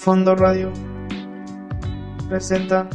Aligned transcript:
Fondo 0.00 0.34
Radio 0.34 0.72
presenta 2.28 2.88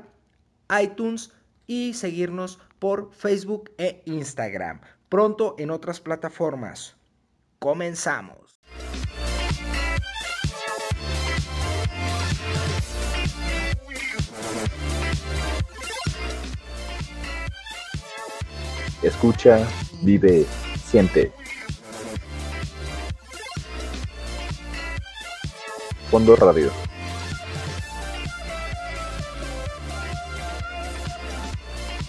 iTunes 0.83 1.33
y 1.67 1.95
seguirnos 1.95 2.59
por 2.79 3.11
Facebook 3.15 3.71
e 3.79 4.03
Instagram. 4.05 4.83
Pronto 5.09 5.55
en 5.59 5.71
otras 5.71 6.01
plataformas. 6.01 6.97
Comenzamos. 7.59 8.61
Escucha, 19.03 19.67
vive, 20.03 20.45
siente. 20.85 21.33
Fondo 26.11 26.35
Radio. 26.35 26.71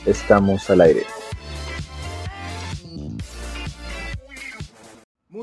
Estamos 0.06 0.67
al 0.70 0.82
aire. 0.82 1.19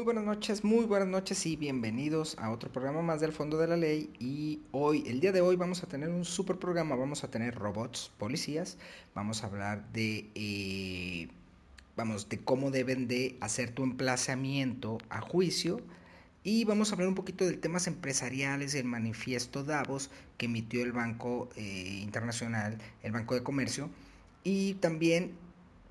Buenas 0.07 0.25
noches, 0.25 0.63
muy 0.63 0.85
buenas 0.85 1.09
noches 1.09 1.45
y 1.47 1.57
bienvenidos 1.57 2.37
a 2.39 2.53
otro 2.53 2.71
programa 2.71 3.03
más 3.03 3.21
del 3.21 3.33
Fondo 3.33 3.59
de 3.59 3.67
la 3.67 3.77
Ley. 3.77 4.09
Y 4.21 4.61
hoy, 4.71 5.03
el 5.09 5.19
día 5.19 5.33
de 5.33 5.41
hoy, 5.41 5.57
vamos 5.57 5.83
a 5.83 5.89
tener 5.89 6.11
un 6.11 6.25
super 6.25 6.61
programa. 6.61 6.95
Vamos 6.95 7.25
a 7.25 7.29
tener 7.29 7.57
robots, 7.57 8.13
policías. 8.17 8.79
Vamos 9.17 9.43
a 9.43 9.49
hablar 9.49 9.91
de, 9.91 10.31
eh, 10.37 11.27
vamos, 11.97 12.29
de 12.29 12.39
cómo 12.39 12.71
deben 12.71 13.09
de 13.09 13.37
hacer 13.41 13.73
tu 13.73 13.83
emplazamiento 13.83 14.99
a 15.09 15.21
juicio. 15.21 15.81
Y 16.45 16.65
vamos 16.65 16.91
a 16.91 16.95
hablar 16.95 17.09
un 17.09 17.17
poquito 17.17 17.45
de 17.45 17.55
temas 17.57 17.89
empresariales, 17.89 18.77
el 18.77 18.85
manifiesto 18.85 19.65
Davos 19.65 20.11
que 20.39 20.47
emitió 20.47 20.85
el 20.85 20.93
Banco 20.93 21.49
eh, 21.57 21.99
Internacional, 22.01 22.79
el 23.03 23.11
Banco 23.11 23.35
de 23.35 23.43
Comercio. 23.43 23.91
Y 24.45 24.75
también 24.75 25.33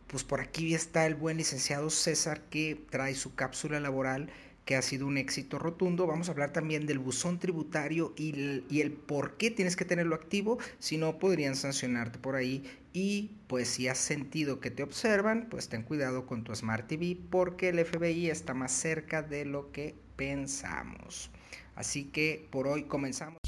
pues 0.07 0.23
por 0.23 0.41
aquí 0.41 0.73
está 0.73 1.05
el 1.05 1.15
buen 1.15 1.37
licenciado 1.37 1.89
César 1.89 2.41
que 2.49 2.79
trae 2.89 3.15
su 3.15 3.35
cápsula 3.35 3.79
laboral 3.79 4.29
que 4.65 4.75
ha 4.75 4.81
sido 4.81 5.05
un 5.05 5.17
éxito 5.17 5.59
rotundo. 5.59 6.07
Vamos 6.07 6.27
a 6.27 6.31
hablar 6.31 6.51
también 6.51 6.87
del 6.87 6.99
buzón 6.99 7.39
tributario 7.39 8.13
y 8.17 8.31
el, 8.31 8.65
y 8.69 8.81
el, 8.81 8.91
por 8.91 9.37
qué 9.37 9.51
tienes 9.51 9.75
que 9.75 9.85
tenerlo 9.85 10.15
activo, 10.15 10.57
si 10.79 10.97
no 10.97 11.19
podrían 11.19 11.55
sancionarte 11.55 12.17
por 12.17 12.35
ahí. 12.35 12.63
Y 12.91 13.31
pues 13.47 13.67
si 13.67 13.87
has 13.87 13.99
sentido 13.99 14.59
que 14.59 14.71
te 14.71 14.81
observan, 14.81 15.47
pues 15.49 15.69
ten 15.69 15.83
cuidado 15.83 16.25
con 16.25 16.43
tu 16.43 16.55
Smart 16.55 16.87
TV 16.87 17.17
porque 17.29 17.69
el 17.69 17.85
FBI 17.85 18.29
está 18.29 18.53
más 18.53 18.71
cerca 18.71 19.21
de 19.21 19.45
lo 19.45 19.71
que 19.71 19.95
pensamos. 20.15 21.29
Así 21.75 22.05
que 22.05 22.47
por 22.51 22.67
hoy 22.67 22.83
comenzamos. 22.83 23.39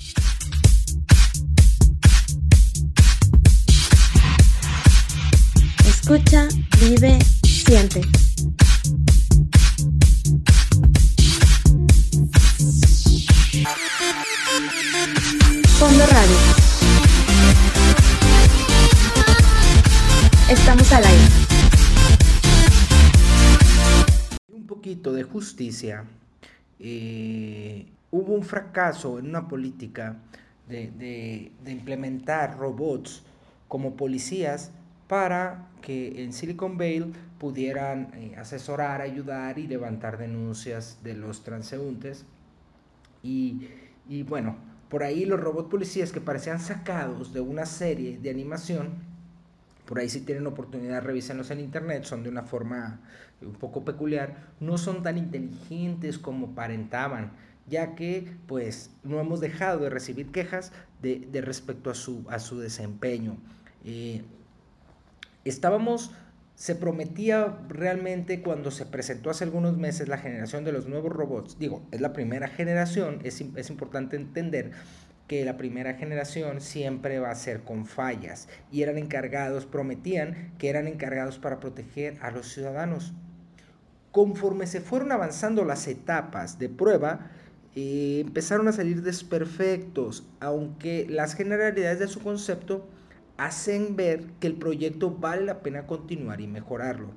Escucha, 6.10 6.48
vive, 6.80 7.20
siente. 7.44 8.02
Fondo 15.78 16.06
Radio. 16.06 16.38
Estamos 20.50 20.94
al 20.94 21.04
aire. 21.04 21.24
Un 24.54 24.66
poquito 24.66 25.12
de 25.12 25.24
justicia. 25.24 26.06
Eh, 26.80 27.86
hubo 28.12 28.34
un 28.34 28.44
fracaso 28.44 29.20
en 29.20 29.28
una 29.28 29.50
política 29.50 30.16
de, 30.70 31.52
implementar 31.66 32.58
robots 32.58 33.24
como 33.68 33.98
policías 33.98 34.72
para 35.08 35.70
que 35.82 36.24
en 36.24 36.34
Silicon 36.34 36.78
Valley 36.78 37.14
pudieran 37.40 38.12
eh, 38.16 38.36
asesorar, 38.38 39.02
ayudar 39.02 39.60
y 39.60 39.68
levantar 39.68 40.18
denuncias 40.18 41.00
de 41.04 41.14
los 41.14 41.44
transeúntes. 41.44 42.26
Y, 43.24 43.68
y, 44.10 44.24
bueno, 44.24 44.58
por 44.90 45.04
ahí 45.04 45.26
los 45.26 45.40
robots 45.40 45.70
policías 45.70 46.12
que 46.12 46.22
parecían 46.22 46.60
sacados 46.60 47.34
de 47.34 47.42
una 47.42 47.66
serie 47.66 48.18
de 48.18 48.30
animación, 48.30 48.90
por 49.86 50.00
ahí 50.00 50.10
si 50.10 50.22
tienen 50.22 50.48
oportunidad 50.48 51.04
revísenlos 51.04 51.52
en 51.52 51.62
internet, 51.62 52.04
son 52.04 52.24
de 52.24 52.30
una 52.30 52.44
forma 52.44 53.00
un 53.42 53.54
poco 53.54 53.86
peculiar, 53.86 54.36
no 54.60 54.78
son 54.78 55.04
tan 55.04 55.18
inteligentes 55.18 56.18
como 56.18 56.56
parentaban, 56.56 57.32
ya 57.68 57.96
que 57.96 58.34
pues 58.48 58.92
no 59.04 59.20
hemos 59.20 59.40
dejado 59.40 59.80
de 59.80 59.90
recibir 59.90 60.32
quejas 60.32 60.72
de, 61.02 61.28
de 61.32 61.42
respecto 61.42 61.90
a 61.90 61.96
su, 61.96 62.26
a 62.30 62.40
su 62.40 62.60
desempeño. 62.60 63.38
Eh, 63.86 64.24
estábamos, 65.50 66.12
se 66.56 66.76
prometía 66.76 67.60
realmente 67.70 68.42
cuando 68.42 68.72
se 68.72 68.86
presentó 68.86 69.30
hace 69.30 69.44
algunos 69.44 69.78
meses 69.78 70.08
la 70.08 70.18
generación 70.18 70.64
de 70.64 70.72
los 70.72 70.88
nuevos 70.88 71.12
robots, 71.12 71.60
digo, 71.60 71.84
es 71.92 72.02
la 72.02 72.14
primera 72.14 72.48
generación, 72.48 73.20
es, 73.24 73.42
es 73.56 73.70
importante 73.70 74.16
entender 74.16 74.72
que 75.28 75.44
la 75.44 75.58
primera 75.58 75.94
generación 75.94 76.62
siempre 76.62 77.20
va 77.20 77.32
a 77.32 77.36
ser 77.36 77.62
con 77.62 77.86
fallas 77.86 78.48
y 78.72 78.82
eran 78.82 78.98
encargados, 78.98 79.66
prometían 79.66 80.54
que 80.58 80.70
eran 80.70 80.88
encargados 80.88 81.38
para 81.38 81.60
proteger 81.60 82.18
a 82.22 82.32
los 82.32 82.48
ciudadanos. 82.48 83.14
Conforme 84.12 84.68
se 84.68 84.82
fueron 84.82 85.12
avanzando 85.12 85.66
las 85.66 85.88
etapas 85.88 86.58
de 86.58 86.70
prueba, 86.70 87.30
eh, 87.76 88.22
empezaron 88.26 88.68
a 88.68 88.72
salir 88.72 89.04
desperfectos, 89.04 90.28
aunque 90.40 91.06
las 91.10 91.36
generalidades 91.36 92.00
de 92.00 92.08
su 92.08 92.22
concepto 92.22 92.88
hacen 93.38 93.96
ver 93.96 94.26
que 94.40 94.48
el 94.48 94.56
proyecto 94.56 95.12
vale 95.12 95.46
la 95.46 95.62
pena 95.62 95.88
continuar 95.88 96.42
y 96.42 96.48
mejorarlo. 96.48 97.10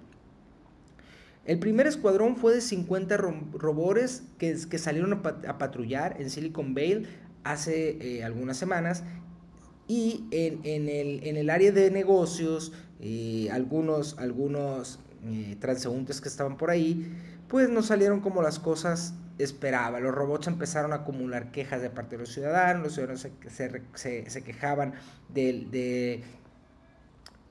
El 1.47 1.59
primer 1.59 1.87
escuadrón 1.87 2.37
fue 2.37 2.55
de 2.55 2.61
50 2.61 3.17
robores 3.17 4.23
que, 4.39 4.57
salieron 4.79 5.15
a, 5.15 5.59
patrullar 5.59 6.21
en 6.21 6.31
Silicon 6.31 6.75
Valley 6.75 7.07
hace 7.43 8.19
eh, 8.19 8.25
algunas 8.25 8.59
semanas 8.59 9.03
y 9.89 10.25
en, 10.31 11.37
el, 11.37 11.51
área 11.51 11.73
de 11.73 11.91
negocios, 11.91 12.73
eh, 13.01 13.49
algunos, 13.51 14.17
algunos 14.19 15.01
eh, 15.25 15.57
transeúntes 15.59 16.21
que 16.21 16.29
estaban 16.29 16.57
por 16.57 16.71
ahí, 16.71 17.13
pues 17.49 17.69
no 17.69 17.83
salieron 17.83 18.21
como 18.21 18.43
las 18.43 18.61
cosas 18.61 19.15
esperaba. 19.43 20.01
Los 20.01 20.15
robots 20.15 20.47
empezaron 20.47 20.93
a 20.93 20.97
acumular 20.97 21.51
quejas 21.51 21.83
de 21.83 21.91
parte 21.91 22.17
de 22.17 22.23
los 22.23 22.33
ciudadanos, 22.33 22.85
los 22.85 22.95
ciudadanos 22.95 23.21
se, 23.21 23.83
se, 23.95 24.31
se 24.31 24.43
quejaban 24.43 24.95
de, 25.29 25.67
de, 25.71 26.23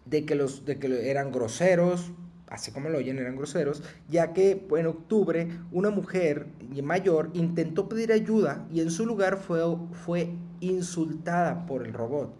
de, 0.06 0.26
que 0.26 0.36
los, 0.36 0.66
de 0.66 0.80
que 0.80 1.10
eran 1.10 1.32
groseros, 1.32 2.12
así 2.48 2.72
como 2.72 2.90
lo 2.90 2.98
oyen, 2.98 3.20
eran 3.20 3.36
groseros, 3.36 3.84
ya 4.10 4.34
que 4.34 4.66
en 4.76 4.88
octubre 4.88 5.48
una 5.72 5.90
mujer 5.90 6.48
mayor 6.84 7.30
intentó 7.34 7.88
pedir 7.88 8.12
ayuda 8.12 8.66
y 8.72 8.82
en 8.82 8.92
su 8.92 9.06
lugar 9.06 9.38
fue, 9.38 9.62
fue 10.06 10.34
insultada 10.60 11.66
por 11.66 11.86
el 11.86 11.94
robot. 11.94 12.34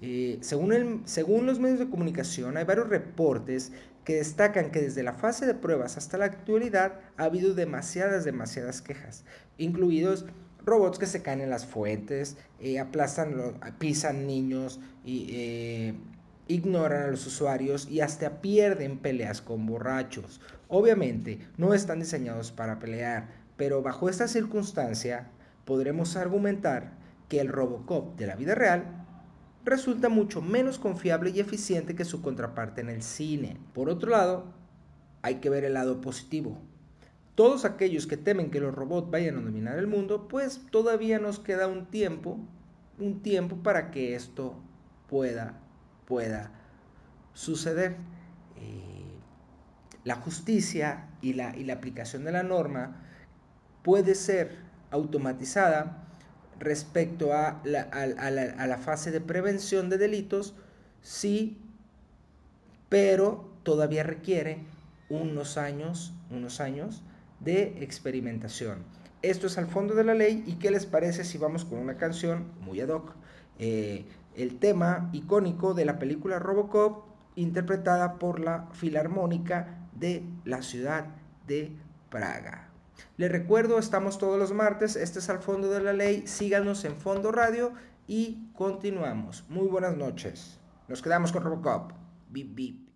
Eh, 0.00 0.38
según, 0.42 0.72
el, 0.72 1.00
según 1.06 1.46
los 1.46 1.58
medios 1.58 1.80
de 1.80 1.90
comunicación, 1.90 2.56
hay 2.56 2.64
varios 2.64 2.88
reportes 2.88 3.72
que 4.08 4.14
destacan 4.14 4.70
que 4.70 4.80
desde 4.80 5.02
la 5.02 5.12
fase 5.12 5.44
de 5.44 5.52
pruebas 5.52 5.98
hasta 5.98 6.16
la 6.16 6.24
actualidad 6.24 6.94
ha 7.18 7.24
habido 7.24 7.52
demasiadas, 7.52 8.24
demasiadas 8.24 8.80
quejas, 8.80 9.26
incluidos 9.58 10.24
robots 10.64 10.98
que 10.98 11.04
se 11.04 11.20
caen 11.20 11.42
en 11.42 11.50
las 11.50 11.66
fuentes, 11.66 12.38
eh, 12.58 12.78
aplastan, 12.78 13.60
pisan 13.78 14.26
niños, 14.26 14.80
eh, 15.04 15.92
ignoran 16.46 17.02
a 17.02 17.06
los 17.08 17.26
usuarios 17.26 17.86
y 17.86 18.00
hasta 18.00 18.40
pierden 18.40 18.96
peleas 18.96 19.42
con 19.42 19.66
borrachos. 19.66 20.40
Obviamente 20.68 21.40
no 21.58 21.74
están 21.74 21.98
diseñados 21.98 22.50
para 22.50 22.78
pelear, 22.78 23.28
pero 23.58 23.82
bajo 23.82 24.08
esta 24.08 24.26
circunstancia 24.26 25.28
podremos 25.66 26.16
argumentar 26.16 26.94
que 27.28 27.40
el 27.40 27.48
Robocop 27.48 28.16
de 28.16 28.26
la 28.26 28.36
vida 28.36 28.54
real 28.54 28.97
resulta 29.64 30.08
mucho 30.08 30.40
menos 30.40 30.78
confiable 30.78 31.30
y 31.30 31.40
eficiente 31.40 31.94
que 31.94 32.04
su 32.04 32.22
contraparte 32.22 32.80
en 32.80 32.88
el 32.88 33.02
cine. 33.02 33.58
Por 33.74 33.90
otro 33.90 34.10
lado, 34.10 34.44
hay 35.22 35.36
que 35.36 35.50
ver 35.50 35.64
el 35.64 35.74
lado 35.74 36.00
positivo. 36.00 36.58
Todos 37.34 37.64
aquellos 37.64 38.06
que 38.06 38.16
temen 38.16 38.50
que 38.50 38.60
los 38.60 38.74
robots 38.74 39.10
vayan 39.10 39.36
a 39.36 39.42
dominar 39.42 39.78
el 39.78 39.86
mundo, 39.86 40.26
pues 40.26 40.62
todavía 40.70 41.18
nos 41.18 41.38
queda 41.38 41.68
un 41.68 41.86
tiempo, 41.86 42.38
un 42.98 43.22
tiempo 43.22 43.56
para 43.62 43.90
que 43.90 44.14
esto 44.14 44.54
pueda, 45.08 45.60
pueda 46.06 46.50
suceder. 47.34 47.96
Eh, 48.56 49.04
la 50.04 50.16
justicia 50.16 51.10
y 51.20 51.34
la, 51.34 51.56
y 51.56 51.64
la 51.64 51.74
aplicación 51.74 52.24
de 52.24 52.32
la 52.32 52.42
norma 52.42 53.02
puede 53.82 54.14
ser 54.14 54.56
automatizada 54.90 56.07
respecto 56.58 57.32
a 57.32 57.60
la, 57.64 57.82
a 57.82 58.66
la, 58.66 58.78
fase 58.78 59.10
de 59.10 59.20
prevención 59.20 59.90
de 59.90 59.98
delitos, 59.98 60.54
sí, 61.02 61.58
pero 62.88 63.50
todavía 63.62 64.02
requiere 64.02 64.58
unos 65.08 65.58
años, 65.58 66.12
unos 66.30 66.60
años 66.60 67.02
de 67.40 67.82
experimentación. 67.82 68.84
Esto 69.22 69.46
es 69.46 69.58
al 69.58 69.66
fondo 69.66 69.94
de 69.94 70.04
la 70.04 70.14
ley 70.14 70.44
y 70.46 70.54
qué 70.54 70.70
les 70.70 70.86
parece 70.86 71.24
si 71.24 71.38
vamos 71.38 71.64
con 71.64 71.78
una 71.78 71.96
canción 71.96 72.52
muy 72.60 72.80
ad 72.80 72.88
hoc. 72.88 73.14
Eh, 73.58 74.04
el 74.36 74.58
tema 74.58 75.10
icónico 75.12 75.74
de 75.74 75.84
la 75.84 75.98
película 75.98 76.38
Robocop 76.38 77.04
interpretada 77.34 78.18
por 78.18 78.40
la 78.40 78.68
Filarmónica 78.72 79.88
de 79.94 80.22
la 80.44 80.62
ciudad 80.62 81.06
de 81.46 81.72
Praga. 82.10 82.67
Les 83.16 83.30
recuerdo, 83.30 83.78
estamos 83.78 84.18
todos 84.18 84.38
los 84.38 84.52
martes, 84.52 84.96
este 84.96 85.18
es 85.18 85.28
al 85.28 85.40
fondo 85.40 85.70
de 85.70 85.80
la 85.80 85.92
ley, 85.92 86.26
síganos 86.26 86.84
en 86.84 86.96
Fondo 86.96 87.32
Radio 87.32 87.72
y 88.06 88.50
continuamos. 88.54 89.44
Muy 89.48 89.66
buenas 89.66 89.96
noches. 89.96 90.58
Nos 90.88 91.02
quedamos 91.02 91.32
con 91.32 91.42
Robocop. 91.42 91.92
Bip, 92.30 92.54
bip. 92.54 92.88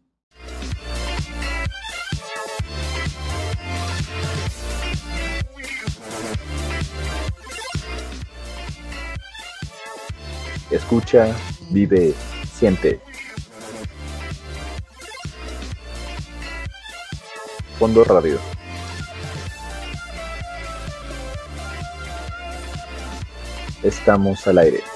Escucha, 10.71 11.37
vive, 11.71 12.15
siente. 12.55 13.01
Fondo 17.79 18.05
Radio. 18.05 18.39
Estamos 23.83 24.47
al 24.47 24.59
aire. 24.59 24.92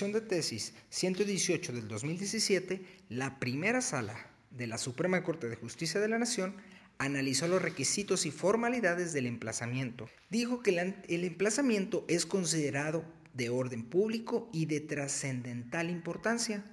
De 0.00 0.22
tesis 0.22 0.72
118 0.88 1.74
del 1.74 1.86
2017, 1.86 2.80
la 3.10 3.38
primera 3.38 3.82
sala 3.82 4.30
de 4.50 4.66
la 4.66 4.78
Suprema 4.78 5.22
Corte 5.22 5.46
de 5.46 5.56
Justicia 5.56 6.00
de 6.00 6.08
la 6.08 6.18
Nación 6.18 6.56
analizó 6.96 7.48
los 7.48 7.60
requisitos 7.60 8.24
y 8.24 8.30
formalidades 8.30 9.12
del 9.12 9.26
emplazamiento. 9.26 10.08
Dijo 10.30 10.62
que 10.62 10.70
el 11.06 11.24
emplazamiento 11.24 12.06
es 12.08 12.24
considerado 12.24 13.04
de 13.34 13.50
orden 13.50 13.84
público 13.84 14.48
y 14.54 14.64
de 14.64 14.80
trascendental 14.80 15.90
importancia 15.90 16.64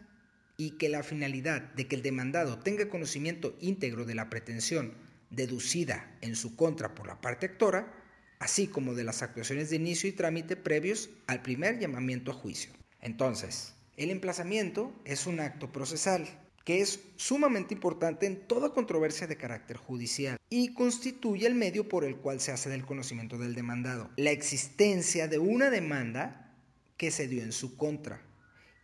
y 0.55 0.71
que 0.77 0.87
la 0.87 1.03
finalidad 1.03 1.73
de 1.73 1.85
que 1.85 1.97
el 1.97 2.03
demandado 2.03 2.59
tenga 2.59 2.87
conocimiento 2.87 3.57
íntegro 3.59 4.05
de 4.05 4.15
la 4.15 4.29
pretensión 4.29 4.93
deducida 5.31 6.17
en 6.21 6.37
su 6.37 6.55
contra 6.55 6.95
por 6.95 7.07
la 7.07 7.19
parte 7.19 7.47
actora 7.47 7.93
así 8.39 8.67
como 8.67 8.93
de 8.93 9.03
las 9.03 9.21
actuaciones 9.21 9.69
de 9.69 9.77
inicio 9.77 10.09
y 10.09 10.13
trámite 10.13 10.55
previos 10.55 11.09
al 11.27 11.41
primer 11.41 11.79
llamamiento 11.79 12.31
a 12.31 12.35
juicio. 12.35 12.76
Entonces, 13.01 13.73
el 13.95 14.11
emplazamiento 14.11 14.93
es 15.05 15.27
un 15.27 15.39
acto 15.39 15.71
procesal 15.71 16.27
que 16.67 16.81
es 16.81 16.99
sumamente 17.15 17.73
importante 17.73 18.25
en 18.25 18.45
toda 18.45 18.73
controversia 18.73 19.25
de 19.25 19.37
carácter 19.37 19.77
judicial 19.77 20.37
y 20.49 20.73
constituye 20.73 21.47
el 21.47 21.55
medio 21.55 21.87
por 21.87 22.03
el 22.03 22.17
cual 22.17 22.41
se 22.41 22.51
hace 22.51 22.69
del 22.69 22.85
conocimiento 22.85 23.37
del 23.37 23.55
demandado 23.55 24.09
la 24.17 24.31
existencia 24.31 25.29
de 25.29 25.39
una 25.39 25.69
demanda 25.69 26.53
que 26.97 27.09
se 27.09 27.29
dio 27.29 27.41
en 27.41 27.53
su 27.53 27.77
contra 27.77 28.21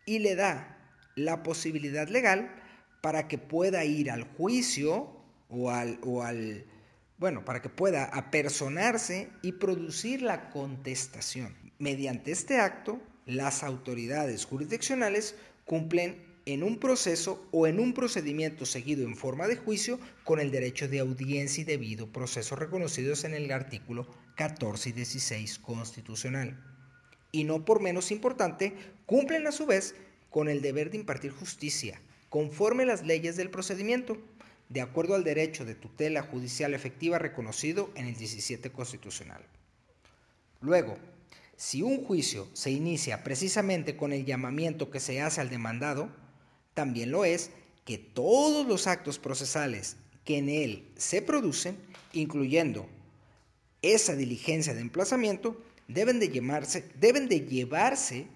y 0.06 0.20
le 0.20 0.36
da 0.36 0.78
la 1.16 1.44
posibilidad 1.44 2.08
legal 2.08 2.56
para 3.02 3.28
que 3.28 3.38
pueda 3.38 3.84
ir 3.84 4.12
al 4.12 4.24
juicio 4.24 5.22
o 5.50 5.70
al, 5.70 6.00
o 6.04 6.24
al 6.24 6.66
bueno, 7.18 7.44
para 7.44 7.62
que 7.62 7.70
pueda 7.70 8.06
apersonarse 8.06 9.30
y 9.42 9.54
producir 9.54 10.22
la 10.22 10.50
contestación. 10.50 11.56
Mediante 11.80 12.32
este 12.32 12.60
acto, 12.60 13.02
las 13.26 13.64
autoridades 13.64 14.46
jurisdiccionales 14.46 15.36
cumplen 15.66 16.34
en 16.46 16.64
un 16.64 16.78
proceso 16.78 17.48
o 17.52 17.68
en 17.68 17.80
un 17.80 17.94
procedimiento 17.94 18.66
seguido 18.66 19.04
en 19.04 19.16
forma 19.16 19.48
de 19.48 19.56
juicio 19.56 20.00
con 20.24 20.40
el 20.40 20.52
derecho 20.52 20.88
de 20.88 21.00
audiencia 21.00 21.62
y 21.62 21.66
debido 21.66 22.12
proceso 22.12 22.56
reconocidos 22.56 23.24
en 23.24 23.34
el 23.34 23.50
artículo 23.52 24.08
14 24.36 24.90
y 24.90 24.92
16 24.92 25.60
constitucional. 25.60 26.62
Y 27.32 27.46
no 27.46 27.64
por 27.66 27.82
menos 27.82 28.12
importante, 28.12 28.74
cumplen 29.06 29.48
a 29.48 29.52
su 29.52 29.66
vez 29.66 29.96
con 30.30 30.50
el 30.50 30.62
deber 30.62 30.92
de 30.92 30.98
impartir 30.98 31.32
justicia, 31.32 32.02
conforme 32.30 32.86
las 32.86 33.06
leyes 33.06 33.38
del 33.38 33.50
procedimiento, 33.50 34.18
de 34.70 34.82
acuerdo 34.82 35.16
al 35.16 35.24
derecho 35.24 35.66
de 35.66 35.76
tutela 35.76 36.24
judicial 36.24 36.74
efectiva 36.74 37.20
reconocido 37.20 37.92
en 37.96 38.08
el 38.08 38.16
17 38.16 38.72
constitucional. 38.72 39.44
Luego, 40.62 40.98
si 41.56 41.82
un 41.82 42.04
juicio 42.04 42.48
se 42.54 42.72
inicia 42.72 43.24
precisamente 43.24 43.96
con 43.96 44.14
el 44.14 44.26
llamamiento 44.26 44.90
que 44.90 45.00
se 45.00 45.22
hace 45.22 45.42
al 45.42 45.50
demandado, 45.50 46.10
también 46.74 47.12
lo 47.12 47.26
es 47.26 47.52
que 47.86 47.98
todos 47.98 48.68
los 48.68 48.88
actos 48.88 49.20
procesales 49.20 49.98
que 50.26 50.38
en 50.38 50.50
él 50.50 50.88
se 50.96 51.22
producen, 51.22 51.78
incluyendo 52.14 52.88
esa 53.82 54.16
diligencia 54.16 54.74
de 54.74 54.82
emplazamiento, 54.82 55.62
deben 55.88 56.20
de, 56.20 56.30
llamarse, 56.30 56.90
deben 57.00 57.28
de 57.28 57.42
llevarse 57.42 58.28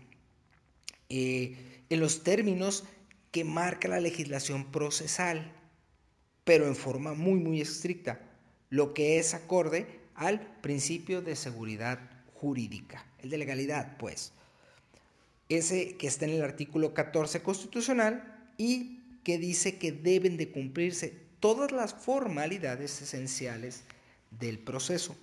eh, 1.10 1.84
en 1.90 2.00
los 2.00 2.24
términos 2.24 2.84
que 3.32 3.44
marca 3.44 3.88
la 3.88 4.00
legislación 4.00 4.72
procesal 4.72 5.54
pero 6.48 6.66
en 6.66 6.78
forma 6.78 7.14
muy, 7.14 7.42
muy 7.42 7.60
estricta, 7.60 8.22
lo 8.70 8.94
que 8.94 9.20
es 9.20 9.34
acorde 9.34 9.86
al 10.16 10.40
principio 10.62 11.22
de 11.22 11.36
seguridad 11.36 12.00
jurídica, 12.36 13.06
de 13.30 13.38
legalidad, 13.38 13.98
pues. 13.98 14.34
Ese 15.50 15.96
que 15.98 16.08
está 16.08 16.26
en 16.26 16.32
el 16.32 16.44
artículo 16.44 16.94
14 16.94 17.42
constitucional 17.42 18.50
y 18.58 19.00
que 19.24 19.38
dice 19.38 19.78
que 19.78 19.92
deben 19.92 20.38
de 20.38 20.52
cumplirse 20.52 21.28
todas 21.40 21.72
las 21.72 21.94
formalidades 21.94 23.02
esenciales 23.02 23.84
del 24.32 24.60
proceso. 24.60 25.16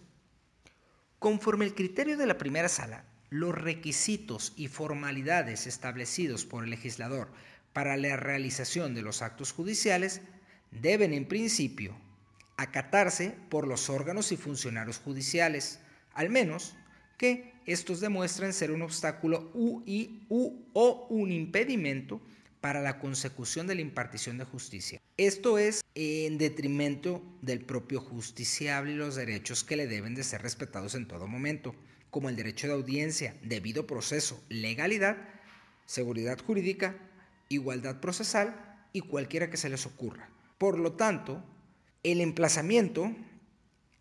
Conforme 1.19 1.65
el 1.65 1.75
criterio 1.75 2.17
de 2.17 2.27
la 2.27 2.39
primera 2.39 2.69
sala, 2.69 3.05
los 3.31 3.55
requisitos 3.55 4.53
y 4.57 4.69
formalidades 4.69 5.67
establecidos 5.67 6.45
por 6.45 6.65
el 6.65 6.71
legislador 6.71 7.33
para 7.73 7.97
la 7.97 8.17
realización 8.17 8.95
de 8.95 9.03
los 9.03 9.23
actos 9.23 9.53
judiciales 9.53 10.21
deben 10.71 11.13
en 11.13 11.27
principio 11.27 11.97
acatarse 12.57 13.37
por 13.49 13.67
los 13.67 13.91
órganos 13.91 14.33
y 14.33 14.37
funcionarios 14.37 14.99
judiciales, 14.99 15.81
al 16.13 16.31
menos 16.31 16.75
que 17.19 17.54
estos 17.67 18.01
demuestren 18.01 18.53
ser 18.53 18.71
un 18.71 18.83
obstáculo 18.83 19.51
u, 19.55 19.83
o 20.73 21.07
un 21.09 21.33
impedimento 21.33 22.21
para 22.61 22.81
la 22.81 22.99
consecución 22.99 23.67
de 23.67 23.75
la 23.75 23.83
impartición 23.83 24.39
de 24.39 24.45
justicia. 24.45 25.01
Esto 25.17 25.59
es 25.59 25.83
en 25.95 26.39
detrimento 26.39 27.23
del 27.43 27.61
propio 27.61 28.01
justiciable 28.01 28.93
y 28.93 28.97
los 28.97 29.17
derechos 29.17 29.65
que 29.65 29.77
le 29.77 29.87
deben 29.87 30.15
de 30.15 30.25
ser 30.25 30.43
respetados 30.43 30.95
en 30.95 31.07
todo 31.07 31.27
momento, 31.27 31.75
como 32.11 32.29
el 32.29 32.37
derecho 32.37 32.67
de 32.67 32.73
audiencia, 32.73 33.37
debido 33.43 33.87
proceso, 33.87 34.43
legalidad, 34.49 35.17
seguridad 35.85 36.39
jurídica, 36.41 36.97
igualdad 37.49 38.01
procesal 38.01 38.87
y 38.93 39.01
cualquiera 39.01 39.51
que 39.51 39.57
se 39.57 39.69
les 39.69 39.85
ocurra. 39.85 40.31
Por 40.57 40.79
lo 40.79 40.93
tanto, 40.93 41.45
el 42.03 42.21
emplazamiento, 42.21 43.15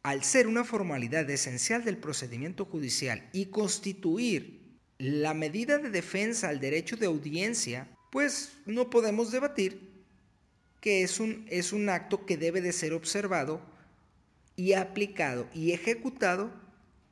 al 0.03 0.23
ser 0.23 0.47
una 0.47 0.63
formalidad 0.63 1.29
esencial 1.29 1.83
del 1.83 1.97
procedimiento 1.97 2.65
judicial 2.65 3.27
y 3.31 3.47
constituir 3.47 4.61
la 4.97 5.33
medida 5.33 5.77
de 5.77 5.89
defensa 5.89 6.49
al 6.49 6.59
derecho 6.59 6.97
de 6.97 7.07
audiencia 7.07 7.87
pues 8.11 8.57
no 8.65 8.89
podemos 8.89 9.31
debatir 9.31 9.93
que 10.81 11.01
es 11.01 11.19
un, 11.21 11.45
es 11.49 11.71
un 11.71 11.89
acto 11.89 12.25
que 12.25 12.37
debe 12.37 12.61
de 12.61 12.73
ser 12.73 12.93
observado 12.93 13.61
y 14.55 14.73
aplicado 14.73 15.47
y 15.53 15.71
ejecutado 15.71 16.51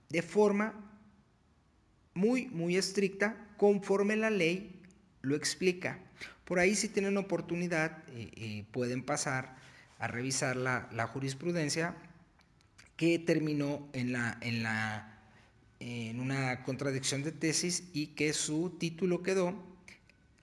de 0.10 0.22
forma 0.22 0.74
muy, 2.14 2.48
muy 2.48 2.76
estricta 2.76 3.48
conforme 3.58 4.18
la 4.18 4.30
ley 4.30 4.82
lo 5.22 5.36
explica. 5.36 6.00
Por 6.46 6.60
ahí 6.60 6.76
si 6.76 6.90
tienen 6.90 7.18
oportunidad 7.18 8.04
eh, 8.10 8.32
eh, 8.36 8.66
pueden 8.72 9.04
pasar 9.04 9.56
a 10.00 10.08
revisar 10.08 10.58
la, 10.58 10.90
la, 10.92 11.08
jurisprudencia 11.08 11.96
que 13.02 13.18
terminó 13.18 13.90
en, 13.94 14.14
la, 14.14 14.38
en, 14.42 14.62
la, 14.62 15.18
en 15.80 16.20
una 16.20 16.62
contradicción 16.62 17.24
de 17.24 17.32
tesis 17.32 17.86
y 17.94 18.10
que 18.14 18.32
su 18.32 18.76
título 18.78 19.24
quedó 19.24 19.56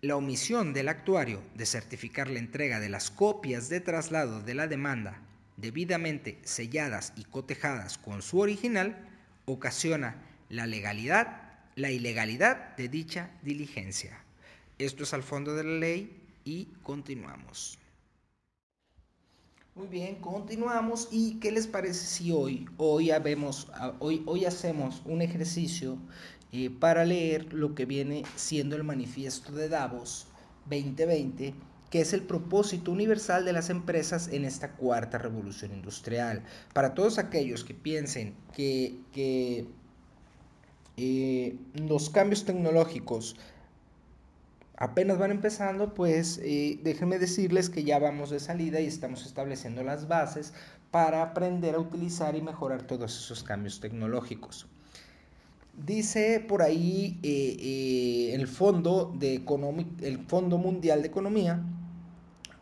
la 0.01 0.17
omisión 0.17 0.73
del 0.73 0.89
actuario 0.89 1.41
de 1.55 1.67
certificar 1.67 2.29
la 2.29 2.41
entrega 2.41 2.81
de 2.81 2.89
las 2.89 3.13
copias 3.13 3.69
de 3.69 3.79
traslado 3.79 4.43
de 4.43 4.55
la 4.57 4.67
demanda 4.67 5.23
debidamente 5.57 6.41
selladas 6.43 7.13
y 7.15 7.23
cotejadas 7.27 7.97
con 7.97 8.23
su 8.23 8.41
original 8.41 9.07
ocasiona 9.45 10.17
la 10.49 10.67
legalidad, 10.67 11.61
la 11.77 11.93
ilegalidad 11.93 12.77
de 12.77 12.89
dicha 12.89 13.31
diligencia. 13.45 14.19
Esto 14.81 15.05
es 15.05 15.15
al 15.15 15.23
fondo 15.23 15.55
de 15.55 15.63
la 15.63 15.79
ley 15.79 16.11
y 16.45 16.65
continuamos. 16.83 17.79
Muy 19.79 19.87
bien, 19.87 20.17
continuamos 20.17 21.07
y 21.13 21.39
¿qué 21.39 21.53
les 21.53 21.69
parece 21.69 22.05
si 22.05 22.33
hoy 22.33 22.67
hoy 22.79 23.13
hoy 24.27 24.45
hacemos 24.45 25.03
un 25.05 25.23
ejercicio 25.23 25.99
eh, 26.51 26.69
para 26.69 27.05
leer 27.05 27.53
lo 27.53 27.77
que 27.77 27.85
viene 27.85 28.25
siendo 28.35 28.75
el 28.75 28.83
manifiesto 28.83 29.53
de 29.53 29.69
Davos 29.69 30.27
2020, 30.69 31.55
que 31.91 32.01
es 32.01 32.13
el 32.13 32.23
propósito 32.23 32.91
universal 32.91 33.45
de 33.45 33.53
las 33.53 33.71
empresas 33.71 34.27
en 34.33 34.45
esta 34.45 34.73
cuarta 34.73 35.17
revolución 35.17 35.73
industrial. 35.73 36.43
Para 36.75 36.95
todos 36.95 37.19
aquellos 37.19 37.63
que 37.63 37.75
piensen 37.75 38.35
que, 38.57 38.99
eh, 40.97 41.57
los 41.75 42.11
cambios 42.11 42.45
tecnológicos 42.45 43.37
apenas 44.79 45.19
van 45.19 45.33
empezando, 45.33 45.93
pues 45.95 46.41
eh, 46.43 46.79
déjenme 46.83 47.19
decirles 47.19 47.69
que 47.69 47.83
ya 47.83 47.99
vamos 47.99 48.31
de 48.31 48.41
salida 48.41 48.81
y 48.81 48.87
estamos 48.87 49.27
estableciendo 49.27 49.83
las 49.83 50.07
bases 50.07 50.55
para 50.91 51.23
aprender 51.23 51.75
a 51.75 51.81
utilizar 51.81 52.37
y 52.37 52.43
mejorar 52.43 52.83
todos 52.83 53.17
esos 53.17 53.43
cambios 53.43 53.81
tecnológicos. 53.81 54.67
Dice 55.85 56.45
por 56.47 56.63
ahí 56.63 57.19
eh, 57.23 57.57
eh, 57.61 58.35
el, 58.35 58.47
Fondo 58.47 59.15
de 59.17 59.43
el 60.03 60.19
Fondo 60.27 60.59
Mundial 60.59 61.03
de 61.03 61.09
Economía 61.09 61.63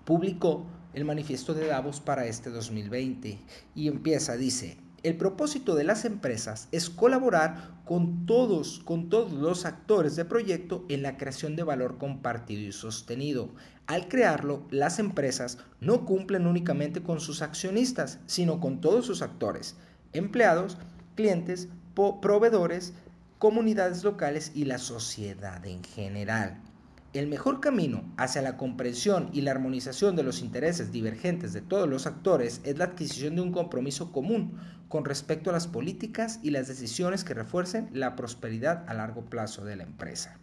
publicó 0.05 0.67
el 0.93 1.05
manifiesto 1.05 1.55
de 1.55 1.67
Davos 1.67 2.01
para 2.01 2.27
este 2.27 2.51
2020 2.51 3.39
y 3.75 3.89
empieza, 3.89 4.37
dice, 4.37 4.79
el 5.07 5.17
propósito 5.17 5.77
de 5.77 5.85
las 5.85 6.05
empresas 6.05 6.67
es 6.73 6.91
colaborar 6.91 7.71
con 7.85 8.27
todos, 8.27 8.81
con 8.85 9.09
todos 9.09 9.31
los 9.31 9.65
actores 9.65 10.17
de 10.17 10.25
proyecto 10.25 10.85
en 10.89 11.03
la 11.03 11.17
creación 11.17 11.55
de 11.55 11.63
valor 11.63 11.97
compartido 11.97 12.63
y 12.63 12.73
sostenido. 12.73 13.51
Al 13.87 14.09
crearlo, 14.09 14.67
las 14.69 14.99
empresas 14.99 15.59
no 15.81 16.05
cumplen 16.05 16.45
únicamente 16.45 17.05
con 17.05 17.21
sus 17.21 17.41
accionistas, 17.41 18.19
sino 18.27 18.59
con 18.59 18.81
todos 18.81 19.07
sus 19.07 19.23
actores, 19.23 19.77
empleados, 20.13 20.77
clientes, 21.15 21.69
proveedores, 21.95 22.93
comunidades 23.39 24.03
locales 24.03 24.51
y 24.57 24.65
la 24.65 24.79
sociedad 24.79 25.65
en 25.67 25.85
general. 25.85 26.66
El 27.13 27.29
mejor 27.29 27.61
camino 27.61 28.05
hacia 28.17 28.43
la 28.43 28.57
comprensión 28.57 29.31
y 29.33 29.41
la 29.41 29.53
armonización 29.53 30.17
de 30.17 30.23
los 30.23 30.41
intereses 30.43 30.93
divergentes 30.93 31.53
de 31.53 31.63
todos 31.63 31.89
los 31.89 32.07
actores 32.07 32.61
es 32.65 32.77
la 32.77 32.85
adquisición 32.85 33.37
de 33.37 33.43
un 33.43 33.53
compromiso 33.53 34.13
común 34.13 34.59
con 34.89 35.05
respecto 35.05 35.51
a 35.51 35.53
las 35.53 35.67
políticas 35.67 36.41
y 36.43 36.51
las 36.51 36.69
decisiones 36.69 37.25
que 37.25 37.35
refuercen 37.35 37.89
la 37.93 38.17
prosperidad 38.17 38.85
a 38.89 38.95
largo 38.95 39.25
plazo 39.25 39.65
de 39.65 39.77
la 39.77 39.85
empresa. 39.85 40.39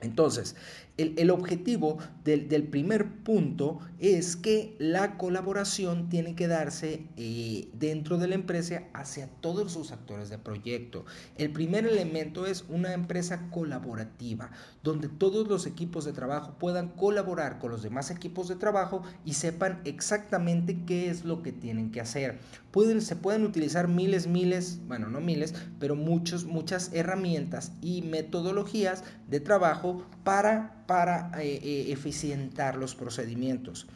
Entonces, 0.00 0.56
el, 0.96 1.30
objetivo 1.30 1.98
del, 2.22 2.68
primer 2.68 3.24
punto 3.24 3.80
es 3.98 4.36
que 4.36 4.76
la 4.78 5.16
colaboración 5.18 6.08
tiene 6.08 6.36
que 6.36 6.46
darse 6.46 7.08
eh, 7.16 7.68
dentro 7.72 8.16
de 8.16 8.28
la 8.28 8.36
empresa 8.36 8.84
hacia 8.92 9.26
todos 9.26 9.72
sus 9.72 9.90
actores 9.90 10.28
de 10.30 10.38
proyecto. 10.38 11.04
El 11.36 11.50
primer 11.50 11.84
elemento 11.84 12.46
es 12.46 12.64
una 12.68 12.92
empresa 12.92 13.50
colaborativa, 13.50 14.52
donde 14.84 15.08
todos 15.08 15.48
los 15.48 15.66
equipos 15.66 16.04
de 16.04 16.12
trabajo 16.12 16.54
puedan 16.60 16.90
colaborar 16.90 17.58
con 17.58 17.72
los 17.72 17.82
demás 17.82 18.12
equipos 18.12 18.46
de 18.46 18.54
trabajo 18.54 19.02
y 19.24 19.34
sepan 19.34 19.80
exactamente 19.84 20.84
qué 20.86 21.10
es 21.10 21.24
lo 21.24 21.42
que 21.42 21.50
tienen 21.50 21.90
que 21.90 22.00
hacer. 22.00 22.38
Pueden, 22.70 23.00
se 23.00 23.16
pueden 23.16 23.44
utilizar 23.44 23.88
miles, 23.88 24.28
miles, 24.28 24.80
bueno, 24.86 25.08
no 25.08 25.20
miles, 25.20 25.54
pero 25.80 25.96
muchos, 25.96 26.44
muchas 26.44 26.92
herramientas 26.92 27.72
y 27.80 28.02
metodologías 28.02 29.02
de 29.28 29.40
trabajo 29.40 30.04
para 30.22 30.83
para 30.86 31.30
eh, 31.40 31.60
eh, 31.62 31.92
eficientar 31.92 32.76
los 32.76 32.94
procedimientos. 32.94 33.86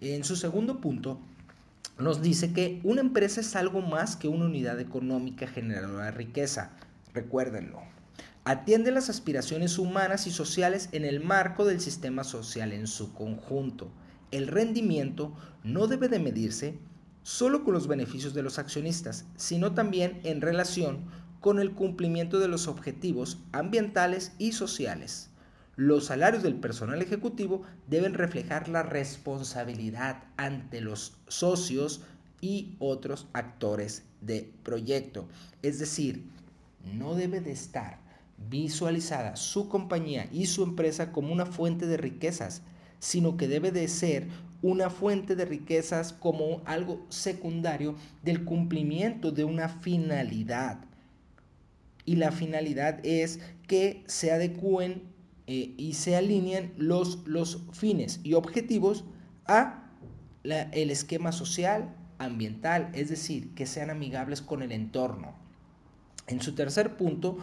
En 0.00 0.24
su 0.24 0.36
segundo 0.36 0.80
punto, 0.80 1.18
nos 1.98 2.22
dice 2.22 2.52
que 2.52 2.80
una 2.82 3.00
empresa 3.00 3.40
es 3.40 3.54
algo 3.54 3.80
más 3.80 4.16
que 4.16 4.28
una 4.28 4.46
unidad 4.46 4.80
económica 4.80 5.46
generadora 5.46 6.06
de 6.06 6.10
riqueza. 6.10 6.72
Recuérdenlo. 7.12 7.80
Atiende 8.44 8.90
las 8.90 9.08
aspiraciones 9.08 9.78
humanas 9.78 10.26
y 10.26 10.30
sociales 10.30 10.88
en 10.92 11.04
el 11.04 11.24
marco 11.24 11.64
del 11.64 11.80
sistema 11.80 12.24
social 12.24 12.72
en 12.72 12.86
su 12.86 13.14
conjunto. 13.14 13.90
El 14.32 14.48
rendimiento 14.48 15.34
no 15.62 15.86
debe 15.86 16.08
de 16.08 16.18
medirse 16.18 16.78
solo 17.22 17.64
con 17.64 17.72
los 17.72 17.88
beneficios 17.88 18.34
de 18.34 18.42
los 18.42 18.58
accionistas, 18.58 19.24
sino 19.36 19.72
también 19.72 20.20
en 20.24 20.42
relación 20.42 21.04
con 21.40 21.58
el 21.58 21.72
cumplimiento 21.72 22.38
de 22.38 22.48
los 22.48 22.68
objetivos 22.68 23.38
ambientales 23.52 24.32
y 24.38 24.52
sociales. 24.52 25.30
Los 25.76 26.06
salarios 26.06 26.42
del 26.44 26.54
personal 26.54 27.02
ejecutivo 27.02 27.62
deben 27.88 28.14
reflejar 28.14 28.68
la 28.68 28.84
responsabilidad 28.84 30.22
ante 30.36 30.80
los 30.80 31.16
socios 31.26 32.02
y 32.40 32.76
otros 32.78 33.26
actores 33.32 34.04
de 34.20 34.52
proyecto. 34.62 35.26
Es 35.62 35.80
decir, 35.80 36.24
no 36.94 37.14
debe 37.14 37.40
de 37.40 37.52
estar 37.52 37.98
visualizada 38.50 39.34
su 39.36 39.68
compañía 39.68 40.28
y 40.30 40.46
su 40.46 40.62
empresa 40.62 41.10
como 41.10 41.32
una 41.32 41.46
fuente 41.46 41.86
de 41.86 41.96
riquezas, 41.96 42.62
sino 43.00 43.36
que 43.36 43.48
debe 43.48 43.72
de 43.72 43.88
ser 43.88 44.28
una 44.62 44.90
fuente 44.90 45.34
de 45.34 45.44
riquezas 45.44 46.12
como 46.12 46.62
algo 46.66 47.04
secundario 47.08 47.96
del 48.22 48.44
cumplimiento 48.44 49.32
de 49.32 49.44
una 49.44 49.68
finalidad. 49.68 50.78
Y 52.06 52.16
la 52.16 52.30
finalidad 52.30 53.00
es 53.04 53.40
que 53.66 54.04
se 54.06 54.30
adecúen 54.30 55.13
eh, 55.46 55.74
y 55.76 55.94
se 55.94 56.16
alinean 56.16 56.72
los, 56.76 57.26
los 57.26 57.62
fines 57.72 58.20
y 58.22 58.34
objetivos 58.34 59.04
a 59.46 59.80
el 60.42 60.90
esquema 60.90 61.32
social, 61.32 61.94
ambiental, 62.18 62.90
es 62.94 63.08
decir, 63.08 63.54
que 63.54 63.66
sean 63.66 63.90
amigables 63.90 64.42
con 64.42 64.62
el 64.62 64.72
entorno. 64.72 65.34
En 66.26 66.40
su 66.40 66.54
tercer 66.54 66.96
punto, 66.96 67.38